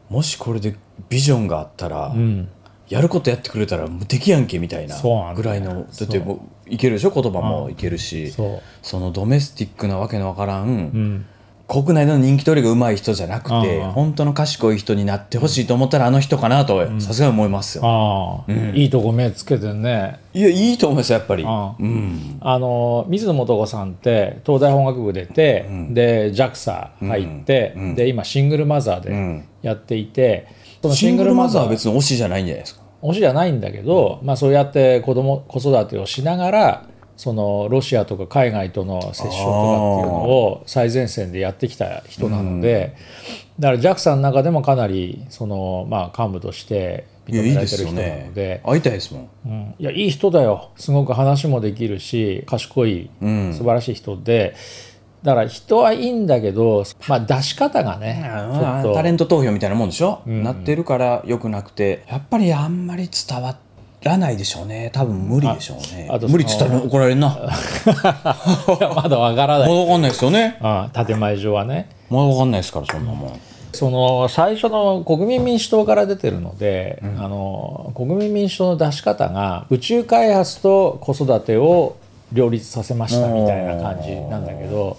[0.09, 0.75] もしこれで
[1.09, 2.49] ビジョンがあったら、あうん。
[2.89, 4.97] やることやってくれたら無敵やんけみたいな
[5.37, 7.11] ぐらいのだってもういけるでしょ？
[7.11, 8.61] 言葉もいけるし、そ
[8.99, 11.27] のドメスティックなわけのわからん、うん
[11.71, 20.19] 国内での人気取りが上手い人じゃなくてうん本当の賢い人になってほしいと思ったらあの人かなとさすがに思いますよ、ああ、いいとこ目つけてね。
[20.35, 22.39] いやいいと思いますよやっぱり、あうん。
[22.41, 29.45] あの水野素子さんって東大本学部出て、で JAXA 入って、で今シングルマザーでん。
[29.63, 30.49] やっていて、
[30.83, 32.81] そのシングルマザーは別に推しじゃないんじゃないですか？
[33.03, 36.85] 推しじゃないんだけど、まあ、そうやって子供子育てをしながら
[37.21, 42.97] そのロシアとか海外との接触とかっていうのを最前線でやってきた人なので、
[43.59, 48.33] だから JAXA の中でもかなりその、まあ、幹部として認められてる人なので。
[48.35, 48.63] ね。
[48.65, 49.29] 会いたいですもん。
[49.45, 49.75] うん。
[49.79, 50.71] いやいい人だよ。
[50.77, 53.53] すごく話もできるし賢いうん。
[53.53, 54.55] 素晴らしい人で、
[55.23, 58.95] だから人はいいんだけど、まあ、出し方がねちょっと。
[58.95, 62.03] タレント投票みたいなもんでしょ、なってるからよくなくて。
[62.09, 63.51] やっぱりあんまり伝わ
[64.03, 64.91] らないでしょうね。
[64.93, 66.09] 多分無理でしょうね。
[66.11, 67.29] ああと無理っつったら怒られるな。
[68.95, 70.59] まだわからない、だわかんないですよね。
[70.63, 70.67] う
[71.03, 71.89] ん、建前上はね。
[72.09, 73.41] まだわかんないですからそんなもん。
[73.73, 81.97] その最初の国民民主党から出てるので、あの国民民主党の出し方が宇宙開発と子育てを
[82.33, 84.97] 両立させましたみたいな感じなんだけど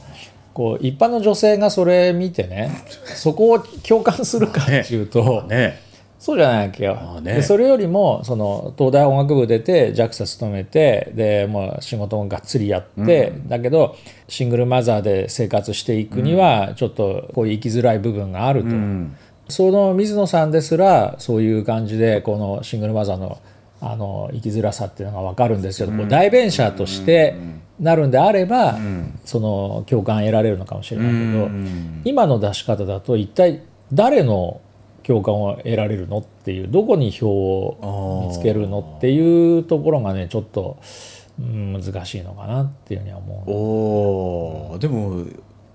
[0.54, 2.84] こう一般の女性がそれ見てね
[3.16, 5.91] そこを共感するかっていうと、ね
[6.22, 7.00] そうじゃないわけよ。
[7.00, 7.34] あね。
[7.38, 18.68] でそれよりもその東大音楽部出て JAXA 勤めてでもう仕事もがっつりやって、だけどシングルマザーで生活していくにはちょっとこういう生きづらい部分があると。
[18.68, 19.16] うん。
[19.50, 23.40] その水野さんですらそういう感じでこのシングルマザーの
[23.82, 27.36] あの生きづらさっていうのが分かるんですけど、こう代弁者として
[27.80, 28.78] なるんであれば、
[29.26, 32.02] その共感得られるのかもしれないけど、うん。
[32.06, 34.62] 今の出し方だと一体誰の
[35.04, 40.80] 共感を得られるのっていうどこに票を見つけるのっていうところがねちょっと、
[41.40, 43.52] うん、難しいのかなっていうふうには思う。
[43.52, 45.26] おーでも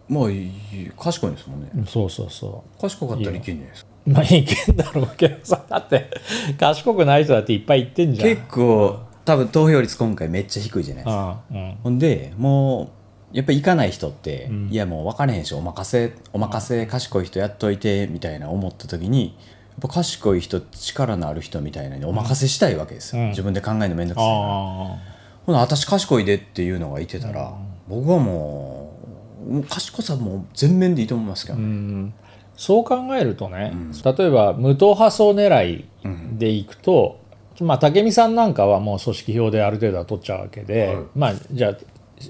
[0.08, 0.52] まあいい
[0.96, 4.10] 賢いんですもんねそうそうそ賢かったらいけんじゃないですかう。
[4.10, 6.10] まあいけんだろうけどさだって
[6.58, 8.28] 賢くない人だっていっぱい言ってんじゃん。
[8.28, 12.88] 結構多分投票率今回めっちゃ低いじゃないですかうんうんほんでもう
[13.36, 19.34] やっぱ行かない人って、いやもう分かれへんしお任せお任せ賢い人やっといてみたいな思った時にやっ
[19.82, 23.28] ぱ賢い人力のある人みたいなのにお任せしたいわけですよ、うん。
[23.28, 24.54] 自分で考えるの面倒くさいから。
[24.54, 24.96] あ
[25.44, 27.52] ほな私賢いでっていうのがいてたら、
[27.86, 28.94] 僕はも
[29.46, 32.14] うもう賢さも全面でいいと思いますけど、ーうん。
[32.56, 35.84] そう考えるとね、例えば無党派層狙い
[36.38, 37.20] でいくと、
[37.60, 41.76] まあ、武見さんなんかはもう組織票である程度は取っちゃうわけで、まあ、じゃあ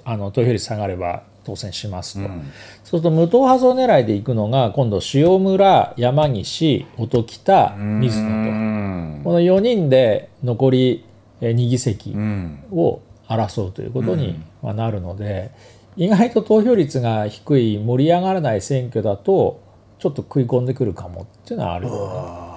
[0.05, 2.41] あの投票率下がれば当選しますと、そう
[2.85, 9.21] すると無党派層狙いでいくのが今度塩村山岸音喜多水野と、うん。
[9.25, 11.05] この4人で残り
[11.41, 12.65] 2議席うん。
[12.73, 15.51] を争うということにはなるので、
[15.97, 19.61] 意外と投票率が低い盛り上がらない選挙だと
[19.99, 22.57] ちょっと食い込んでくるかもっていうのはあるよね。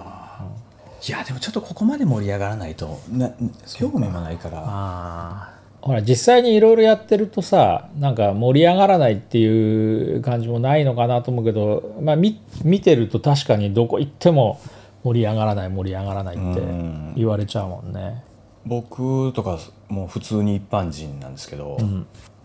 [1.08, 3.32] いやでもちょっとここまで盛り上がらないとな
[3.78, 14.60] 興味もないからほら実際にいろいろやってるとさなんか盛り上がらないっていう感じもないのかなと思うけど、まあ、み見てると確かにどこ行っても
[15.04, 17.14] 盛り上がらない盛り上がらないってうん。
[17.16, 18.24] 言われちゃうもんね。
[18.66, 21.78] 僕とかもう普通に一般人なんですけど、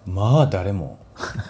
[0.06, 0.98] まあ誰も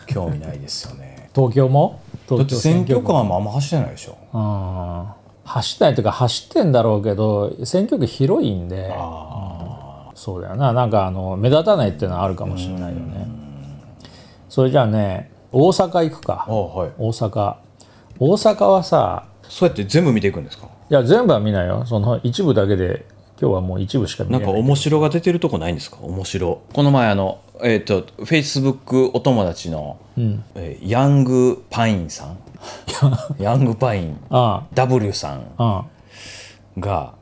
[0.06, 1.28] 興味ないですよね。
[1.36, 2.00] 東京も？
[2.28, 4.16] だって選挙区カーもあんま走ってないでしょ。
[4.32, 8.90] うん走ってないというか走ってんだろうけど選挙区広いんで。
[8.96, 9.83] あ
[10.14, 10.72] そうだよな。
[10.72, 13.26] なんかあの目立たないっていうのはあるかもしれないよね。
[14.48, 16.46] それじゃあね大阪行くか。
[16.48, 16.90] あはい。
[16.98, 17.56] 大阪。
[18.18, 20.68] 大阪はさそうやって全部見ていくんですか？
[20.90, 21.84] いや全部は見ないよ。
[21.86, 23.06] その一部だけで
[23.40, 25.98] 今日はもう一部しか見なれないんか面白が出てるとこないんですか？
[26.02, 26.62] 面白。
[26.72, 30.44] この前あのえっ、とフェイスブックお友達の、うん。
[30.54, 32.38] えーヤングパインさん。
[33.38, 34.64] ヤングパインあ。
[34.74, 35.84] W さんあ
[36.76, 37.14] うんが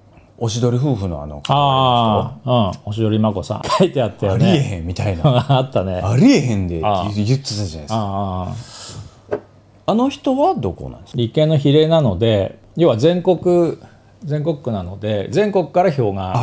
[0.44, 2.50] おしどり夫婦のあのああ
[2.85, 2.90] うん。
[2.90, 3.62] おしどりまこさん。
[3.78, 5.22] 書いてあったよありえねへんみたいな。
[5.48, 6.00] あったね。
[6.02, 7.87] あありえへんでっ言ってたじゃないですか。
[7.90, 8.52] あ
[9.87, 11.18] あの人はどこなんですか？
[11.18, 13.76] 立憲の比例なので要は全国
[14.24, 16.35] 全国区なので全国から票が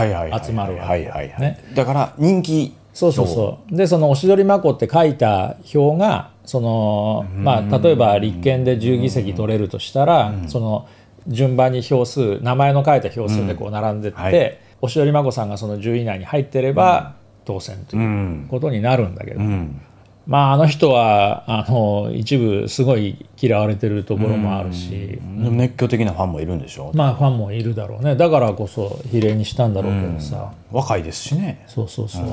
[0.41, 1.41] 集まるわけはいはいはい。
[1.41, 3.75] ねだから人気そうそうそう。
[3.75, 10.85] でその「おしどりまこ」って書いた票がそのまあ例えば立憲で10議席取れるとしたらその
[11.27, 14.57] 順番に票数名前の書いた票数でこう並んでって、はい。
[14.81, 18.47] おしどりまこさんがその10位以内に入ってれば当選とういうん。
[18.49, 19.81] ことになるんだけど、うん。
[20.25, 28.15] まああの人はあの一部すごい嫌われてるところもあるし、熱狂的なファンもいるんでしょまあファンもいるだろうね。
[28.15, 31.63] だからこそ比例にしたんだろうけどさ、若いですしね。
[31.67, 32.25] そうそうそう、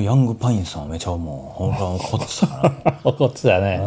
[0.00, 3.00] ヤングパインさんはめちゃもうほ怒ってたから。
[3.04, 3.80] 怒ってたよね、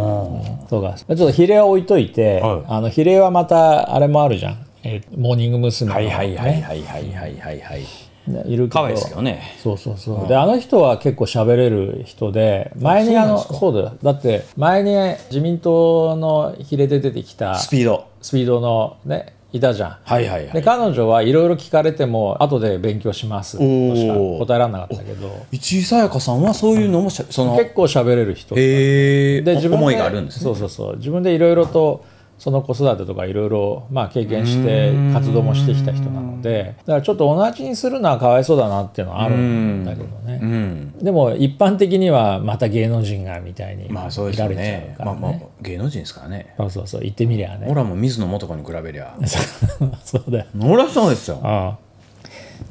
[0.69, 0.93] そうか。
[0.93, 2.61] ちょっと比例は置いといて、はい。
[2.67, 5.91] あの比例はまたあれもあるじゃん、えーモーニング娘。
[5.91, 7.11] はいはいはいはいはい。
[7.11, 7.81] はいはいはい
[8.27, 9.41] ねいるけどですけどね。
[9.61, 13.93] そうそうそう、であの人は結構喋れる人で前にあのそうだよ。
[14.01, 14.95] だって前に
[15.29, 18.05] 自民党の比例で出てきたスピード。
[18.21, 19.97] スピードのねいたじゃん。
[20.03, 20.53] はいはいはい。
[20.53, 23.57] で彼女はいろいろ聞かれても後で勉強します。
[23.57, 23.63] と
[23.95, 25.45] しか答えられなかったけど。
[25.51, 28.53] 市井さやかさんはそういうのもしゃその結構喋れる人。
[28.55, 30.43] へえで自分で思いがあるんですね。
[30.43, 30.97] そうそうそう。
[30.97, 32.03] 自分でいろいろと
[32.37, 40.39] その子育てとかいろいろまあ経験して活動もしてきた人なのでだからちょっと同じにするのはかわいそうだなっていうのはあるんだけどね。
[40.41, 40.97] うん。
[40.99, 44.93] でも一般的にはまた芸能人がみたいに見まあそうゃね。
[44.95, 46.53] うからまあねまあ芸能人ですからね。
[46.57, 47.67] そうそうそう言ってみりゃね。
[47.69, 49.15] 俺はもう水野素子に比べりゃ。
[50.03, 51.39] そうだよ俺はそうですよ。
[51.41, 51.77] ああ。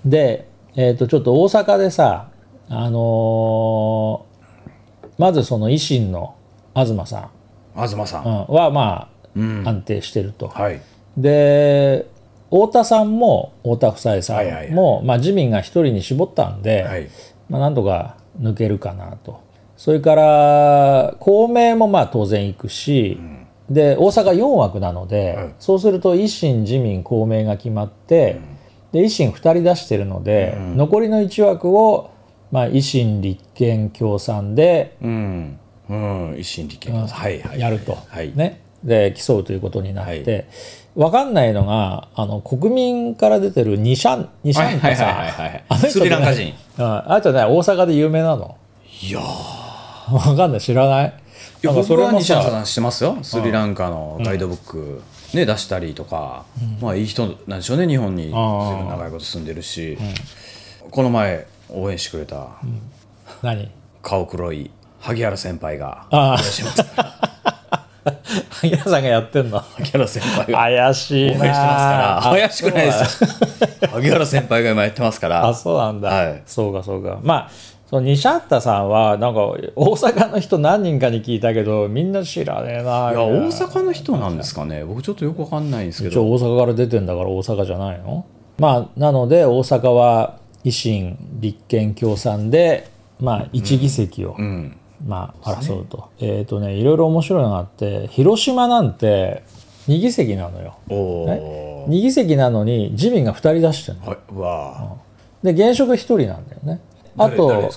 [0.04, 2.28] で、えー、とちょっと大阪でさ
[2.68, 4.34] あのー
[5.16, 6.34] まずその維新の
[6.74, 7.30] 東さ
[7.74, 10.48] 東さん、はまあ、うん安定してると。
[10.48, 10.80] はい。
[11.16, 12.06] で
[12.50, 14.70] 太田さんも太田夫妻さはいはいはい。
[14.70, 17.08] んも、まあ、自民が一人に絞ったんで、はい。
[17.48, 19.40] まあ、なんとか抜けるかなと。
[19.76, 23.18] それから公明もまあ当然行くし、
[23.68, 25.54] で大阪4枠なので、はい。
[25.58, 28.40] そうすると維新自民公明が決まって、
[28.92, 32.10] で維新2人出してるので、残りの1枠を、
[32.52, 35.58] まあ、維新立憲共産でうん。
[35.88, 36.36] うん。
[36.38, 37.60] 一心立憲はいはい。
[37.60, 38.32] やると、はい。
[38.36, 40.46] ね、で競うということになって、
[40.94, 45.64] 分かんないのがあの国民から出てるニシャンニシャンタさんはいはいはいはい。
[45.68, 46.54] あの人ねスリランカ人。
[46.78, 48.56] うんあの人ね大阪で有名なの。
[49.02, 49.20] いや
[50.08, 50.60] 分かんない。
[50.60, 51.20] 知らない？
[51.62, 53.16] いやなんか僕は西さ原さんしてますよ。
[53.22, 56.44] スリランカのガイドブック、ね、出したりとか、
[56.80, 59.96] まあいい人なんでしょうね日本に長いこと住んでるし、
[60.90, 62.48] この前応援してくれた
[63.42, 63.70] 何？
[64.02, 64.70] 顔黒い
[65.00, 66.84] 萩原先輩がああします
[68.50, 69.60] 萩原さんがやってんの？
[69.60, 70.58] 萩原先輩が。
[70.58, 71.40] 怪しいな。
[71.40, 72.30] 応援してますから。
[72.30, 73.24] 怪しくないです
[73.82, 73.88] よ。
[73.88, 75.46] 萩原先輩が今やってますから。
[75.46, 76.42] あそうなんだ、はい。
[76.46, 77.18] そうかそうか。
[77.22, 77.50] まあ
[77.88, 84.84] そのニシャッタさんはなんか大阪の人何人かに聞いたけどみんな知らねえないや大阪の人なんですかね。
[84.84, 88.26] 僕ちょっとよくわかんないんですけ一応ど大阪から出てんだから大阪じゃないの？
[88.58, 92.90] まあなので大阪は維新立憲共産で
[93.20, 94.76] まあ1議席を、うん
[95.06, 99.42] まあ争うと、えっ、とねいろいろ面白いのがあって広島なんて
[99.88, 100.76] 2議席なのよ。
[100.88, 104.06] おお2議席なのに自民が2人出してるの。
[104.40, 105.04] はい
[105.44, 106.80] で現職1人なんだよね。
[107.18, 107.70] あと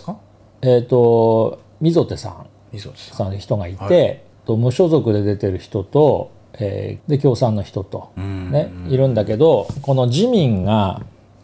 [0.61, 2.47] えっ、と溝手さん。
[2.71, 3.37] 溝手さん。
[3.37, 8.51] 人がいて、と無所属で出てる人と、えーで共産の人と、ん。
[8.51, 11.01] ね、いるんだけどこの自民が、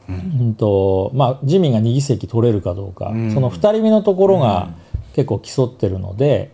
[0.08, 0.56] うん。
[0.56, 4.70] とまあ、自民が2議席取れるかどうか、その2人目のところが
[5.14, 6.52] 結構競ってるので,、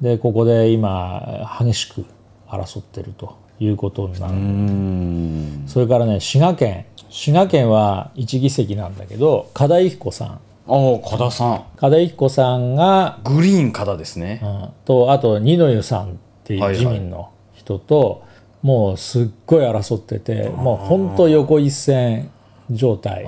[0.00, 2.04] でここで今激しく
[2.48, 5.64] 争ってるということになる、うん。
[5.66, 6.86] それからね滋賀県。
[7.08, 10.28] 滋賀県は1議席なんだけど加田由紀子さん。
[10.28, 11.64] ああ加田さん。
[11.76, 14.68] 加田由紀子さんがグリーン加田ですね、うん。
[14.84, 18.22] とあと二の湯さんっていうはいはい自民の人と、
[18.62, 22.30] もうすっごい争っててもう本当横一線
[22.70, 23.24] 状態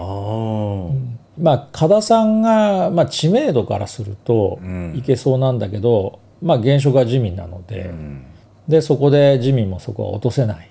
[1.43, 4.95] まあ加田さんが、まあ、知名度からするとん。
[4.97, 8.25] いけそうなんだけど、まあ現職は自民なので、ん。
[8.69, 10.71] でそこで自民もそこは落とせない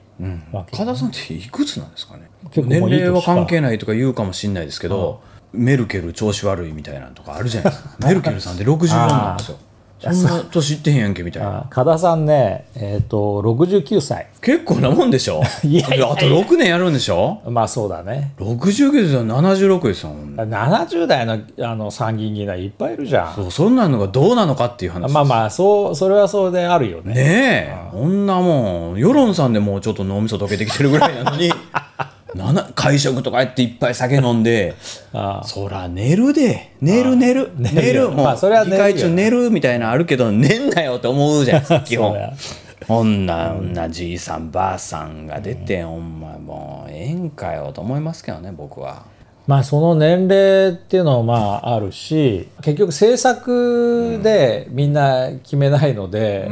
[0.72, 2.30] 加田さんっていくつなんですかね？
[2.52, 7.90] 結構年齢は関係ないとか言うかもしれないですけど、メルケル調子悪いみたいなのとかあるじゃないですか。
[8.08, 9.58] メルケルさんって64なんですよ
[10.02, 11.60] そんな年いってへんやんけみたいな。
[11.60, 14.28] あ加田さんねえっ、と69歳。
[14.42, 15.42] 結構なもんでしょ？
[15.64, 17.40] いやいやあと6年やるんでしょ？
[17.48, 18.32] まあそうだね。
[18.40, 23.36] 69ですよ76ですよ70代のあの参議院議員はいっぱいいるじゃん。
[23.36, 27.14] そうそんなのがどうなのかっていう話まあまあそうそれはそうであるよね。
[27.14, 28.98] ねえこんなもん。
[29.00, 31.52] 世論さんでもうちょっと脳みそ溶けてきてるぐらいなのに
[32.76, 34.76] 会食とかやっていっぱい酒飲んで
[35.44, 36.74] そら寝るで。
[36.82, 37.52] 寝る寝る。
[37.58, 38.88] 寝るもう、まあそれは寝るよ。
[38.88, 42.34] 議会中寝るみたいなのあるけど寝んなよって思うじゃないですか基本そうや。
[42.88, 46.20] こんなこんなじいさんばあさんが出て、ほん。
[46.20, 49.06] まもうええんかよと思いますけどね僕は。
[49.48, 56.48] まあその年齢っていうのもまああるし結局政策でみんな決めないので,、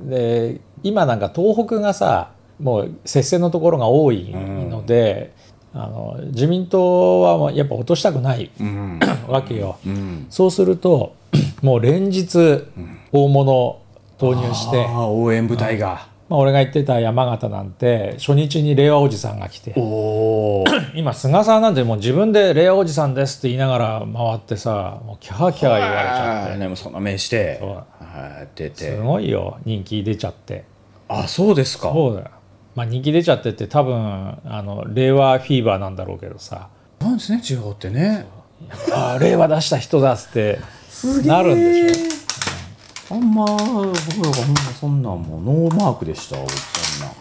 [0.00, 4.57] で今なんか東北がさもう接戦のところが多いの
[4.88, 5.32] で、
[5.74, 8.98] あの自民党はやっぱ落としたくないうん。
[9.28, 9.76] わけよ。
[9.86, 10.26] うん。
[10.30, 11.14] そうすると
[11.62, 12.64] もう連日
[13.12, 13.82] 大物を
[14.16, 19.74] 投入して、ああ応援部隊が、まあ、俺が言ってた山形なんて初日に令和おじさんが来て。
[20.96, 26.58] 今菅さんなんてもう自分で「令和おじさんです」って言いながら回ってさもうキャーキャー言われちゃって。
[26.58, 27.60] ねもうそんな目して。
[28.56, 28.76] 出て。
[28.76, 30.64] すごいよ人気出ちゃって。
[31.08, 31.92] あそうですか。
[31.92, 32.26] そうだよ
[32.78, 36.68] まあ人気出ちゃってって多分あの令和フィーバーなんだろうけどさ。
[37.00, 38.24] なんですね地方ってね
[38.94, 40.60] 「ああ令和出した人だ」っつって
[41.26, 43.16] なるんでしょ。
[43.16, 47.14] あんま僕らがほんまそんなんもうノーマークでした僕そんな。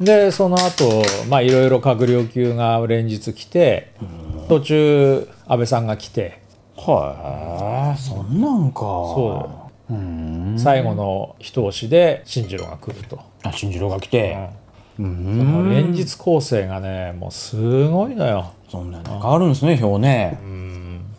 [0.00, 3.92] でその後まあいろいろ閣僚級が連日来て
[4.48, 6.40] 途中安倍さんが来て。
[6.76, 8.80] はいそんなんか。
[8.80, 9.94] そう。
[9.94, 10.56] うん。
[10.58, 13.20] 最後の一押しで進次郎が来ると。
[13.44, 14.32] あ新次郎が来て。
[14.32, 14.65] うん
[14.98, 18.52] もう連日構成がねもうすごいのよ。
[18.70, 20.38] そんなに変わるんですね表ね。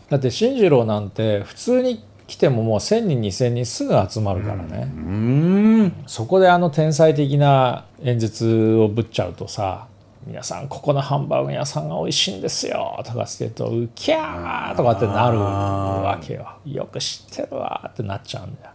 [0.09, 5.93] だって進次郎なんて普通に来てももう1,000人2,000人すぐ集まるからね、うん。
[6.07, 9.87] そこであの天才的な演説をぶっちゃうとさ
[10.27, 16.47] 「皆さんここのハンバーグ屋さんが美味しいんですよ」とかって言うと「うきゃー」とかってなるわけよ。
[16.65, 18.71] よく知ってるわってなっちゃうんだよ。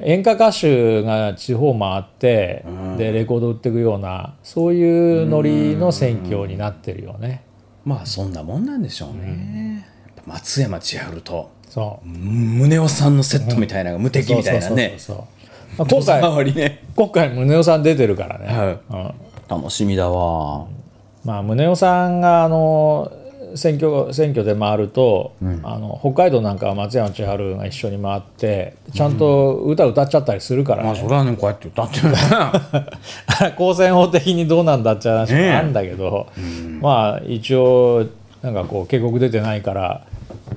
[0.00, 2.64] 演歌歌手が地方回って、
[2.96, 7.44] でレコード売っていくようなそういうノリの選挙になってるよね。
[7.84, 9.86] まあそんなもんなんでしょうね。
[10.16, 12.08] やっぱ松山千春とそう。
[12.08, 14.96] 宗男さんのセットみたいなのが無敵みたいなね
[15.76, 16.22] 今回
[16.54, 16.84] ね。
[16.94, 18.78] 今回宗男さん出てるからね、はい。
[18.90, 19.14] うん。
[19.48, 20.66] 楽しみだわ。
[21.24, 23.10] まあ宗男さんがあの
[23.58, 32.18] 選挙選挙で回ると、あの北海道なんかは松山千春が一緒に回ってちゃんと歌歌っちゃったりするからね、まあそれはねこうやって歌ってるね。
[33.56, 36.26] 公選法的にどうなんだって話もあるんだけど、
[36.80, 38.06] まあ一応
[38.42, 40.02] なんかこう警告出てないから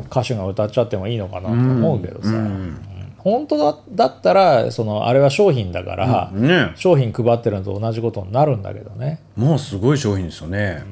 [0.10, 2.78] 歌手が歌っちゃってもいいのかなと思うけどさ、うん。
[3.18, 9.20] 本当だだったらそのあれは商品だから、ね商品配ってるのと同じことになるんだけどね。
[9.36, 10.84] もうすごい商品ですよね。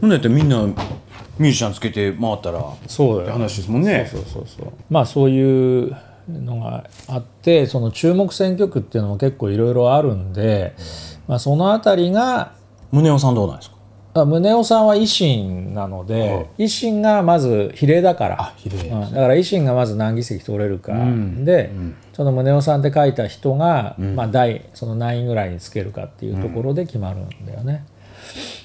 [0.00, 0.66] ほんだってみんな
[1.38, 3.26] ミュージシャンつけて回ったらっそうだよ。
[3.26, 4.08] て話ですもんね。
[4.10, 5.96] そうそうそうまあそういう
[6.28, 10.74] のがあってその注目選挙区っていうのも結構いろいろあるんで、
[11.26, 12.52] まあ、その辺りが
[12.92, 13.76] 宗男さんどうなんですか？
[14.14, 18.54] あ宗男さんは維新なので、維新がまず比例だから。
[18.58, 19.00] 比例うん。
[19.00, 20.92] だから維新がまず何議席取れるか、
[21.38, 21.72] で、
[22.12, 27.86] その宗男さんって書いた人が、まあ、第その何位ぐらいにつけるかっていうところで決まるんだよね。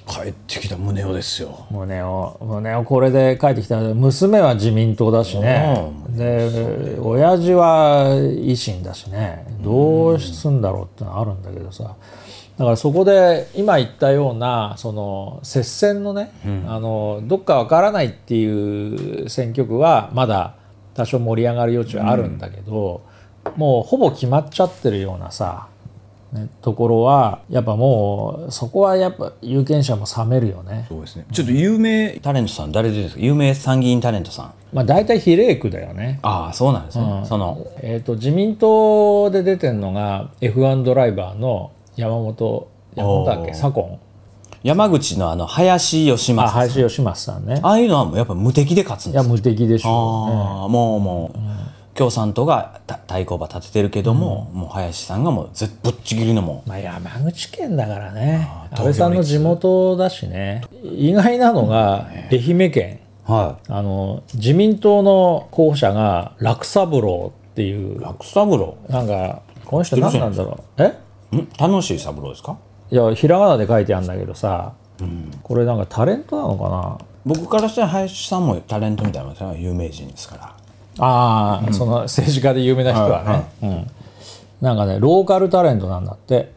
[0.07, 1.65] 帰ってきた宗男ですよ。
[1.70, 2.38] 宗男。
[2.39, 3.76] 宗男これで帰ってきた。
[3.76, 5.91] ら娘は自民党だしね。
[6.09, 9.45] で親父は維新だしね。
[9.61, 11.95] どうすんだろうってのはあるんだけどさ。
[12.57, 16.32] だからそこで今言ったようなその接戦のね、
[16.65, 20.55] あのどっかわからないっていう選挙区はまだ
[20.95, 23.03] 多少盛り上がる余地はあるんだけど、
[23.57, 25.68] もうほぼ決まっちゃってるようなさ
[26.34, 30.86] ね、ところはやっぱもうそこはやっぱ有権者も冷めるよね。
[30.89, 31.25] そうですね。
[31.32, 33.21] ちょっと有名タレントさん誰でですか？
[33.21, 34.53] 有名参議院タレントさん。
[34.73, 36.19] まあ大体比例区だよね。
[36.23, 43.53] ああそうなんですね、そのえー、と自民党で出てるのが F1 ドライバーの山本山本だっけ？
[43.53, 43.99] 左近。
[44.63, 46.47] 山口のあの林義あ正さん。
[46.49, 47.59] 林芳正さんね。
[47.63, 51.38] ああいうのはもうやっぱ無敵で勝つんいやですよ無敵でしょああもうもう、
[51.97, 56.69] 共産党がた対抗馬立ててるけども、もう林さんがもうぜぶっちぎりのもう。
[56.69, 58.47] まあ、山口県だからね。
[58.71, 60.61] 安倍さんの地元だしね。
[60.83, 62.99] 意外なのが愛媛県。
[63.27, 67.99] うはあの自民党の候補者が楽三郎っていう。
[67.99, 70.83] い楽三郎なんかこの人何なんだろう。
[70.83, 71.35] え？
[71.35, 71.49] ん？
[71.59, 72.57] 楽しい三郎ですか？
[72.91, 74.73] いやひらがなで書いてあるんだけどさ、
[75.43, 76.97] これなんかタレントなのかな？
[77.25, 80.55] 僕からしたら林さんもタレントみたいな有名人ですから
[80.99, 83.87] ああ、その政治家で有名な人はね、うん、
[84.61, 86.55] なんかねローカルタレントなんだって。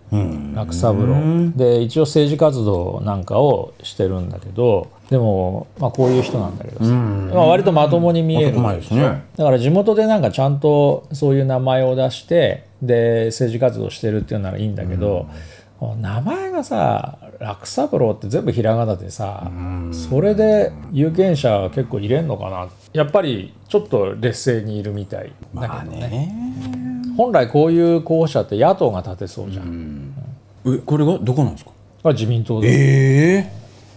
[0.55, 1.57] 楽三郎。
[1.57, 8.61] で一応政治活動なんかをしてるんだけどでも、まあ、こういう人なんだけどさ、まあ、割とまともに見える。
[8.61, 15.27] ねだから地元でなんかちゃんとそういう名前を出してで政治活動してるっていうならいいんだけど、
[16.01, 19.51] 名前がさ楽三郎って全部ひらがなでさ、
[19.93, 22.69] それで有権者結構入れんのかな。
[22.93, 25.29] やっぱりちょっと劣勢にいるみたい。
[25.29, 26.35] だまあけどね,、ね。
[27.17, 30.13] 本来こういう候補者って野党が立てそうじゃん、
[30.67, 31.71] えこれがどこなんですか？
[32.03, 32.69] これ自民党で。
[32.69, 33.53] ええ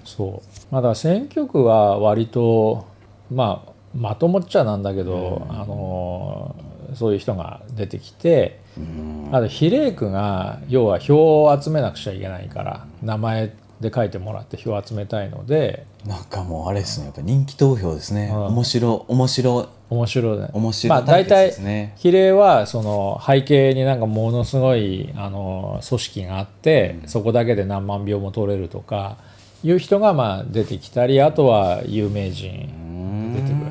[0.06, 0.50] そう。
[0.72, 2.86] まあだ選挙区は割と
[3.30, 6.56] まあまともっちゃなんだけど、あの
[6.96, 8.63] そういう人が出てきて、
[9.32, 15.86] あと比例区が要は票を集めなくちゃいけないから名前で書いてもらって票を集めたいので。
[16.06, 17.06] なんかもうあれですね。
[17.06, 21.54] やっぱ人気投票ですね、面白面白面白いね面白まあ大体
[21.96, 29.18] 比例はその背景になんかものすごいあの組織があって、そこだけで何万票も取れるとか
[29.64, 33.63] いう人がまあ出てきたりあとは有名人出てくる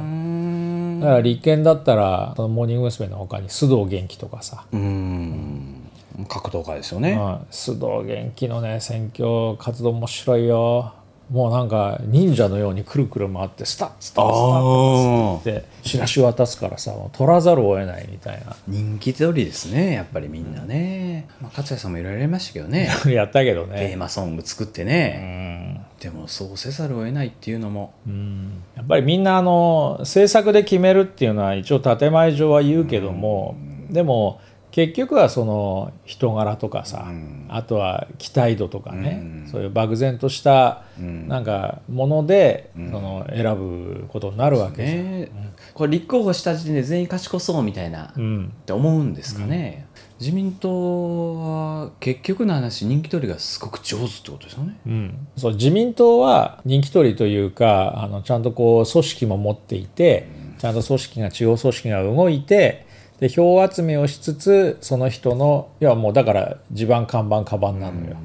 [1.02, 3.12] だから立憲だったらそのモーニング娘。
[3.12, 5.88] の他に須藤元気とかさ、うん。
[6.28, 10.94] 格闘家ですよね、うん、須藤元気のね選挙活動面白いよ。
[11.30, 18.54] もうなんか忍者のようにくるくる回ってスタッスタッスタッあってチラシ渡すからさ取らざるを得ないみたいな。
[18.68, 22.90] 人気通りですねやっぱりみんなね、まあ、勝谷さんもいろいろやりましたけどね。
[23.08, 27.94] やったけどテーね、マソング作ってうね、んでもそうせざるを得ないっていうのも。
[28.08, 33.56] うん、やっぱりみんなあの制作で決めるっていうのは一応建前上は言うけども、
[33.88, 34.40] でも
[34.72, 37.46] 結局はその人柄とかさ、うん。
[37.50, 39.48] あとは期待度とかね、うん。
[39.48, 41.28] そういう漠然としたうん。
[41.28, 42.90] なんかもので、うん。
[42.90, 45.20] その選ぶことになるわけじゃん。
[45.20, 45.30] ね
[45.74, 48.52] これ立候補した時点で全員賢そうみたいなっうん。
[48.66, 49.86] て思うんですかね、
[50.20, 54.76] 自民党は結局の話人気取りがすごく上手ってことですよね。
[54.86, 62.86] うん、そう自民党は人気取りというかあのちゃんとこう組織も持っていてちゃんと組織が地方組織が動いて
[63.18, 68.16] で票集めをしつつその人のいやもうだから地盤看板カバンなのよ、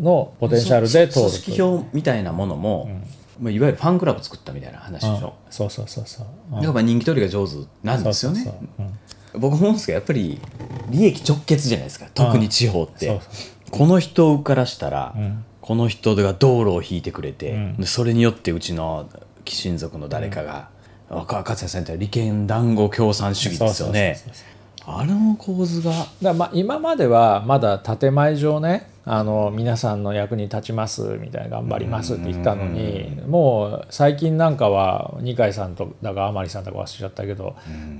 [0.00, 2.88] のポテンシャルで通る組織票みたいなものも、
[3.40, 5.24] まあ、いわゆるファンクラブ作ったみたいな話でしうん。
[5.24, 6.26] ょ、そうそうそうそう、
[6.56, 6.62] うん。
[6.62, 8.42] やっぱ人気取りが上手なんですよね。
[8.44, 8.86] そうそうそう
[9.34, 9.38] う。
[9.38, 9.40] ん。
[9.40, 10.40] 僕思うんですけどやっぱり
[10.90, 12.06] 利益直結じゃないですか。
[12.14, 13.20] 特に地方って、そう
[13.70, 15.44] この人からしたら、うん。
[15.60, 17.76] この人が道路を引いてくれて、うん。
[17.76, 19.08] でそれによってうちの
[19.46, 20.68] 親族の誰かが、
[21.08, 24.16] 若勝谷さんって利権団子共産主義ですよね。
[24.16, 24.50] そうそうそうそう
[24.86, 25.92] あの構図が。
[26.22, 37.56] だまあ今まではまだ建前上ねあの皆さんの役に立ちますみたいな頑張りますって言ったのにもう最近なんかは二階さんとだか甘利さんとか忘れちゃったけど、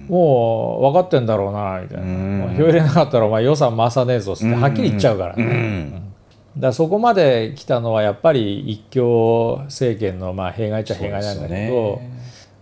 [0.09, 5.45] もう分かってんだろうなみたいな、票入れなかったらお前予算回さねえぞってはっきり言っちゃうからね。
[5.45, 5.91] うん。
[6.57, 12.03] だからそこまで来たのはやっぱり一強政権のまあ弊害っちゃ弊害なんだけど、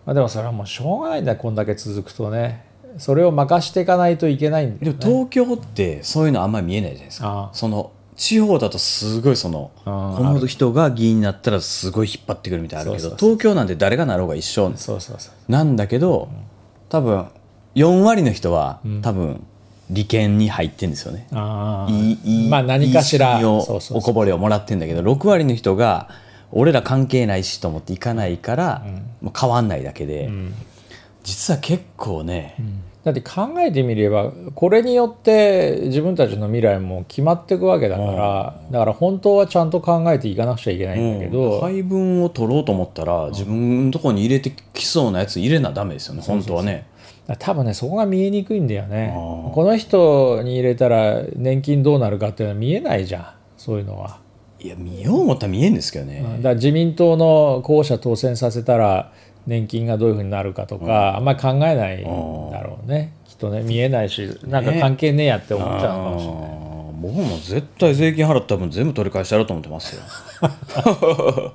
[0.06, 2.66] まあ、でもそれはもうしょうがないんだこんだけ続くとね。
[2.98, 4.98] それを任していかないといけないんだよね。
[4.98, 7.50] でも東京ってそういうのあんまり見えないじゃないですか。
[7.52, 14.74] その地方だとすごいそのこの人が議員になったらすごい引っ張ってくるみたいなのあるけど東京なんて誰がなろうが一緒
[15.48, 16.28] なんだけど
[16.90, 17.28] 多分
[17.74, 19.00] 4割の人はん。
[19.02, 19.46] 多分
[19.90, 21.26] 利権に入ってんですよね。
[21.88, 23.40] いいまあ何かしら。
[23.42, 23.62] お
[24.02, 26.10] こぼれをもらってんだけど6割の人が
[26.50, 28.84] 俺ら関係ないしと思って行かないから、
[29.20, 30.54] もう変わんないだけで、うん。
[31.22, 32.56] 実は結構ね、
[33.08, 46.86] だって考えてみればこれによって自分たちの未来も決まっていくわけだから、だから本当はちゃんと考えていかなくちゃいけないんだけど、配分を取ろうと思ったら自分のところに入れてきそうなやつ入れなダメですよね本当はね。
[47.38, 49.12] 多分ねそこが見えにくいんだよね。
[49.14, 54.18] この人に入れたら年金どうなるかっていうのは見えないじゃんそういうのは。
[54.60, 56.20] いや見よう思ったら見えんですけどね。
[56.20, 59.12] だから自民党の候補者当選させたら
[59.48, 62.02] 年金がどういうふうになるかとか、あんまり考えないん
[62.50, 63.14] だろうね。
[63.26, 66.68] きっとね見えないしなんか関係ねえやって思っちゃうのかもしれない。
[67.00, 70.02] 僕も絶対税金払った分全部取り返してやろうと思ってますよ。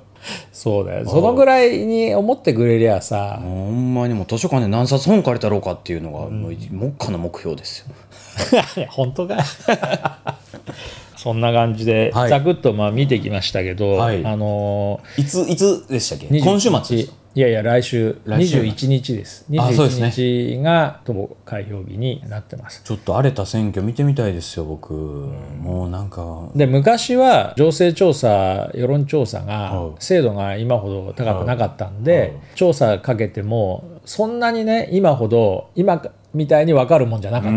[0.52, 1.06] そうだよ。
[1.06, 7.86] そのぐらいに思ってくれりゃさ、ほんまにもう図書館で何冊本借りたろうかっていうのがもう目下の目標です
[8.76, 8.86] よ。
[8.90, 9.34] 本当か。
[9.36, 9.40] よ
[11.16, 12.30] そんな感じで、はい。
[12.30, 14.24] ざくっとまあ見てきましたけど、はい。
[14.24, 16.26] あのいついつでしたっけ？
[16.26, 17.06] ー今週末
[17.36, 18.60] いやいや来週来週。
[18.60, 19.44] 21日です。
[19.58, 20.06] あそうですね。
[20.06, 22.82] 21日がと開票日になってます。
[22.84, 26.48] ちょっと荒れた選挙見てみたいですよ僕、もうなんか。
[26.54, 29.94] で昔は情勢調査世論調査がはい。
[29.98, 36.00] 精度が今ほど高くなかったんで、調査かけてもそんなにね今ほど今
[36.34, 37.56] みたいに分かるもんじゃなかった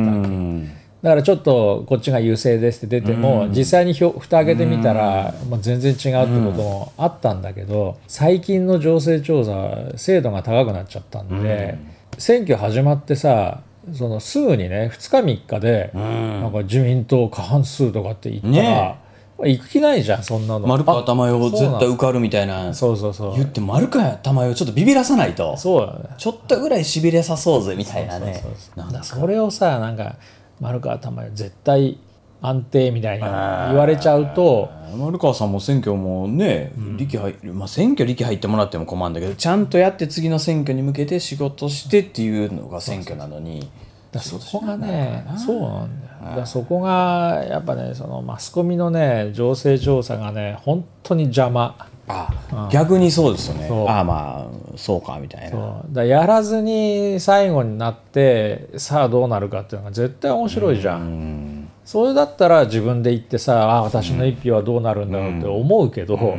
[1.03, 11.77] だからちょっとこっちが優勢ですって出ても、実際にひょ蓋開けてみたら、まあ、全然違うってこともあったんだけど、最近の情勢調査は精度が高くなっちゃったんで、
[12.17, 13.61] 選挙始まってさ
[13.93, 16.41] そのすぐにね2日3日で、ん。
[16.41, 19.07] なんか自民党過半数とかって言ったら、ね。
[19.39, 20.67] 行く気ないじゃんそんなの。
[20.67, 22.73] 丸川珠代あ絶対受かるみたいな。
[22.73, 23.35] そうそうそう。
[23.35, 25.55] 言って丸川珠代ちょっとビビらさないと。
[25.57, 26.15] そうだね。
[26.17, 28.41] ちょっとぐらいしびれさそうぜみたいなね。
[28.41, 30.15] そうそうなんだそれをさなんか
[30.59, 31.97] 丸川珠代絶対
[32.41, 34.69] 安定みたいに言われちゃうと。
[34.95, 43.69] 丸川さんも選挙もね、力入まあ、選挙力入ってもらっても困るんだけどちゃんとやって次の選挙に向けて仕事してっていうのが選挙なのに
[44.11, 46.35] だそこがねそうなんだよ。
[46.37, 51.75] だそこがやっぱねそのマスコミのね情勢調査がね本当に邪魔
[52.07, 53.69] あ逆にそうですよね。
[53.89, 55.83] ああまあそうかみたいな。
[55.89, 61.69] だやらずに最後になってさあどうなるかっていうのが絶対面白いじゃん、うん。
[61.83, 66.37] それだったら自分で言ってさあ私の一票はどうなるんだろうって思うけど、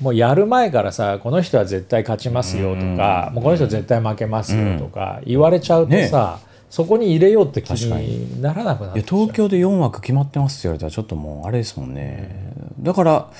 [0.00, 6.38] もうやる前からさこの人は絶対勝ちますよとか、もうこの人は絶対負けますよとか言われちゃうとさ、
[6.72, 13.30] そこに入れようって気にならなくなっいや東京で4枠決まってますって言われたらちょっともうあれですもんね、だから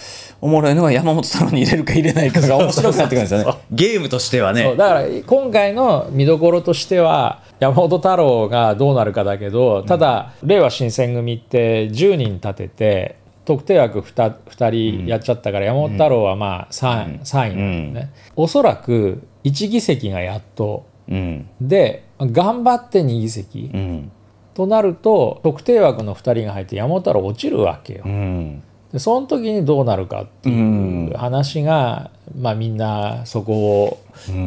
[0.42, 3.58] おもろいのは山本太郎に入れるか入れないかが面白くなってくるんですよね。
[3.72, 4.76] ゲームとしてはね。
[4.76, 13.16] だから今回の見どころとしては山本太郎がどうなるかだけどただ、令和新選組って10人立てて
[13.46, 21.48] 特定枠 2, 2人やっちゃったから、山本太郎はまあ 3,、3位なんだよね、おそらく1議席がやっとうん。
[21.60, 24.10] で頑張って2議席、うん。
[24.54, 28.02] となると特定枠の2人が入って山本太郎落ちるわけよ。
[28.04, 28.62] うん。
[28.92, 33.98] でその時にどうなるかっていう話が、まあみんなそこを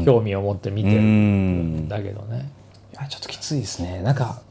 [0.06, 2.52] 興味を持って見てるんだけどね。
[2.94, 4.02] いやちょっときついですね。
[4.04, 4.42] なんか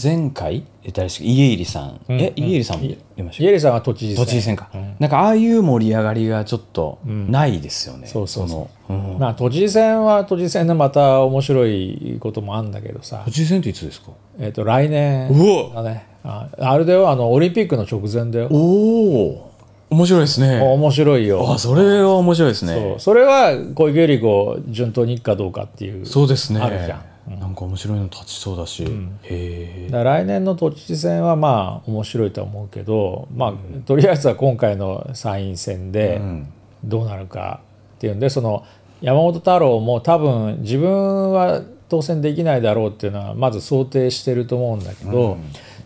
[0.00, 8.92] 前回え誰でし家入さん、え家入さんも出ました家入さんは都知事選都知事選か、なんかああいう盛り上がりがちょっとないですよね、そうそうそう。
[8.92, 9.18] のうん。
[9.18, 13.22] まあ都知事選は都知事選でまた面白いこともあるんだけどさ。
[13.26, 14.12] 都、知事選っていつですか？
[14.40, 16.06] えっと来年うだね。
[16.24, 17.10] ああれだよ。
[17.10, 18.48] あのオリンピックの直前だよ。
[18.50, 19.52] おお
[19.90, 20.58] 面白いですね。
[20.58, 21.52] 面白いよ。
[21.52, 22.74] あそれは面白いですね。
[22.74, 23.00] そう。
[23.00, 26.06] それは小池百合子順当にいくかどうかっていう。
[26.06, 26.60] そうですね。
[26.60, 28.88] あるじゃんなんか面白いの立ちそうだし、へ
[29.22, 29.88] え。
[29.90, 33.54] だから来年の都知事選はまあ面白いとは思うけど、まあ、
[33.86, 36.20] とりあえずは今回の参院選で
[36.84, 37.60] どうなるか
[37.96, 38.64] っていうんでその
[39.00, 45.38] 山本太郎も多分自分は当選できないだろうっていうのはまず想定してると思うんだけど、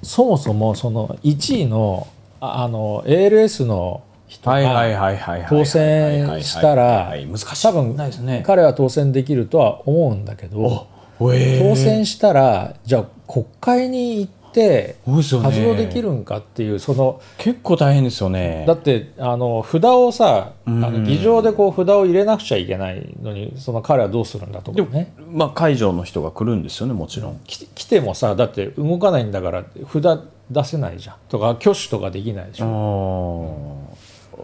[0.02, 2.06] そもそもその1位の
[2.40, 7.62] ああの ALS の人がはいはいはい当選したらはい難しい。
[7.62, 8.42] 多分ないですね。
[8.46, 10.95] 彼は当選できるとは思うんだけど。
[11.18, 18.64] 当選したらじゃあ国会に行って活動できるんかっていうその結構大変ですよね。
[18.66, 25.12] だってあの札をさあの議場でこう札を入れなくちゃいけないのにその彼はどうするんだとかね。
[25.30, 27.40] まあ会場の人が来るんですよねもちろん。
[27.46, 31.16] き来てもさだって動かないんだから札出せないじゃん。
[31.28, 33.76] とか挙手とかできないでしょ、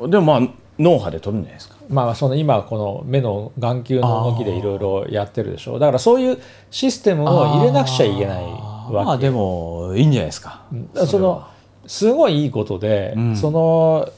[0.05, 0.49] あでもまあ
[0.79, 1.77] 脳波で取るんじゃないですか？
[1.89, 6.39] まあその今この目の眼球の動きでいろいろやってるでしょだからそういう
[6.71, 8.93] システムを入れなくちゃいけないわけ。
[8.93, 10.63] まあでもいいんじゃないですか、
[11.07, 11.47] その
[11.87, 14.09] すごいいいことで、その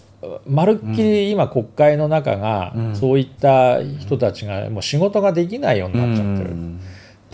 [0.46, 6.54] まるっきり今国会の中が、そういった人たちがもう仕事ができないようになっちゃってる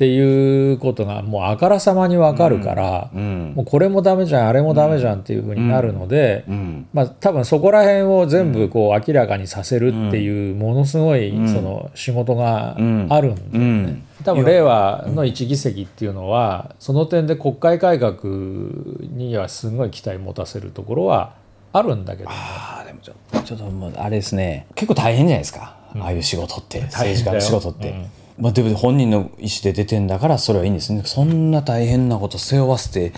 [0.01, 3.53] っていうことがもうあからさまにわかるから、うん。
[3.55, 6.89] もうこれもダメじゃんあれもダメじゃんっていうふうになるので、うん。
[6.95, 13.43] まあ、多分そこら辺を全部こう明らかにさせるっていうものすごいその仕事があるんだよね。
[13.53, 14.03] うん。
[14.25, 21.35] 多分令和の一議席っていうのはその点で国会改革にはすごい期待持たせるところは
[21.75, 22.31] あるんだけど。
[22.31, 24.67] ねああでもちょちょっともうあれですね。
[24.75, 26.81] 結構大変じゃないですか、ああいう仕事って。
[26.85, 28.09] 政治家の仕事って、
[28.41, 31.03] まあ、でも本人の意思で出てんだからそれはいいんですね。
[31.05, 33.13] そんな大変なこと背負わせて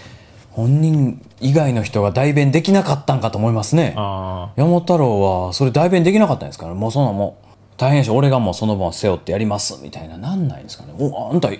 [0.50, 3.94] 本人以外の人が代弁できなかったんかと思いますね。
[3.96, 7.46] あ山本太郎はそれ代弁できなかったんですからもうそんなもう
[7.76, 10.18] 大変やし俺がもうその分背負ってやりますみたいな。
[10.18, 10.92] なんないんですかね。
[10.98, 11.50] おあんた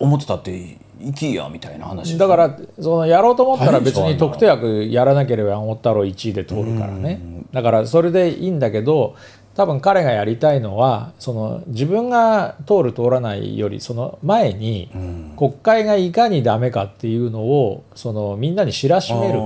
[0.00, 2.18] 思ってたって行きやみたいな話。
[2.18, 7.20] だからそのやろうと思ったら別に特定枠やらなければ山本太郎1位で通るからね。
[7.52, 9.14] だからそれでいいんだけど
[9.56, 14.90] 多分彼がやりたいのはその自分が通る通らないよりその前に
[15.38, 19.40] 国会がいかにダメかっていうのをそのみんなに知らしめる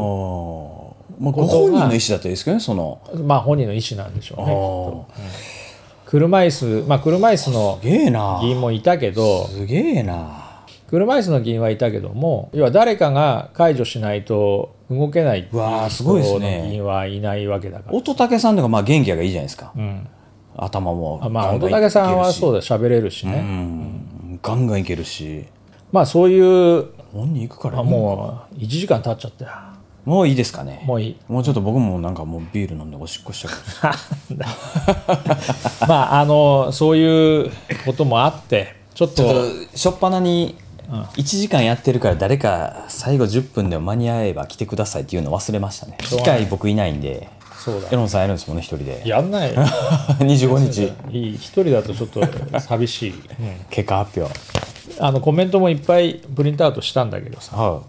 [1.21, 2.99] まあ、ご本人の意思だったらいいですけどねその。
[3.27, 5.29] まあ本人の意思なんでしょうね
[6.07, 10.40] 車椅子まあ車椅子の議員もいたけどすげえな
[10.91, 16.65] 車椅子の議員はいたけども要は誰かが解除しないと動けないっていうわあすごいですね。
[16.67, 17.97] 議員はいないわけだから。
[17.97, 20.09] 乙武さんとかまあ元気がいいじゃないですか、うん。
[20.57, 24.41] 頭もあまあ乙武さんはそうだだ喋れるしね、うん。
[24.43, 25.45] ガンガンいけるし。
[25.93, 29.51] まあそういう本人行くからあもう1時間経っちゃったよ
[30.05, 30.83] もういいですかね。
[30.85, 31.17] もういい。
[31.29, 34.35] もうちょっと僕もなんかもうビール飲んでおしっこしちゃう。
[35.87, 37.51] まああのそういう
[37.87, 39.41] こともあってちょっとちょっと
[39.73, 40.57] 初っ端に
[40.91, 45.97] 1時間やってるから誰か最後10分でも間に合えば来てくださいっていうの忘れましたね。
[46.01, 47.29] 機械僕いないんで。
[47.57, 47.89] そうだ。
[47.91, 49.03] エロンさんやるんですもんね一人で。
[49.07, 49.63] やんないよ。
[50.19, 50.93] 25日。
[51.11, 53.21] いい一人だとちょっと寂しい、 うん。
[53.71, 54.35] 結果発表。
[54.99, 57.83] あのコメントもいっぱいプリントアウトしたんだけどさは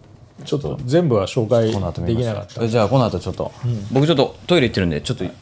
[0.45, 1.67] ちょっと全部は紹介
[2.05, 2.61] できなかった。
[2.61, 3.51] すじゃあこの後ちょっと、
[3.91, 5.25] 僕ちょっとトイレ行ってるんでちょっと。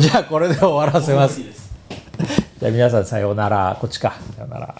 [0.00, 1.40] じゃあこれで終わらせます。
[2.60, 3.76] じゃあ皆さんさようなら。
[3.80, 4.14] こっちか。
[4.36, 4.74] さようなら。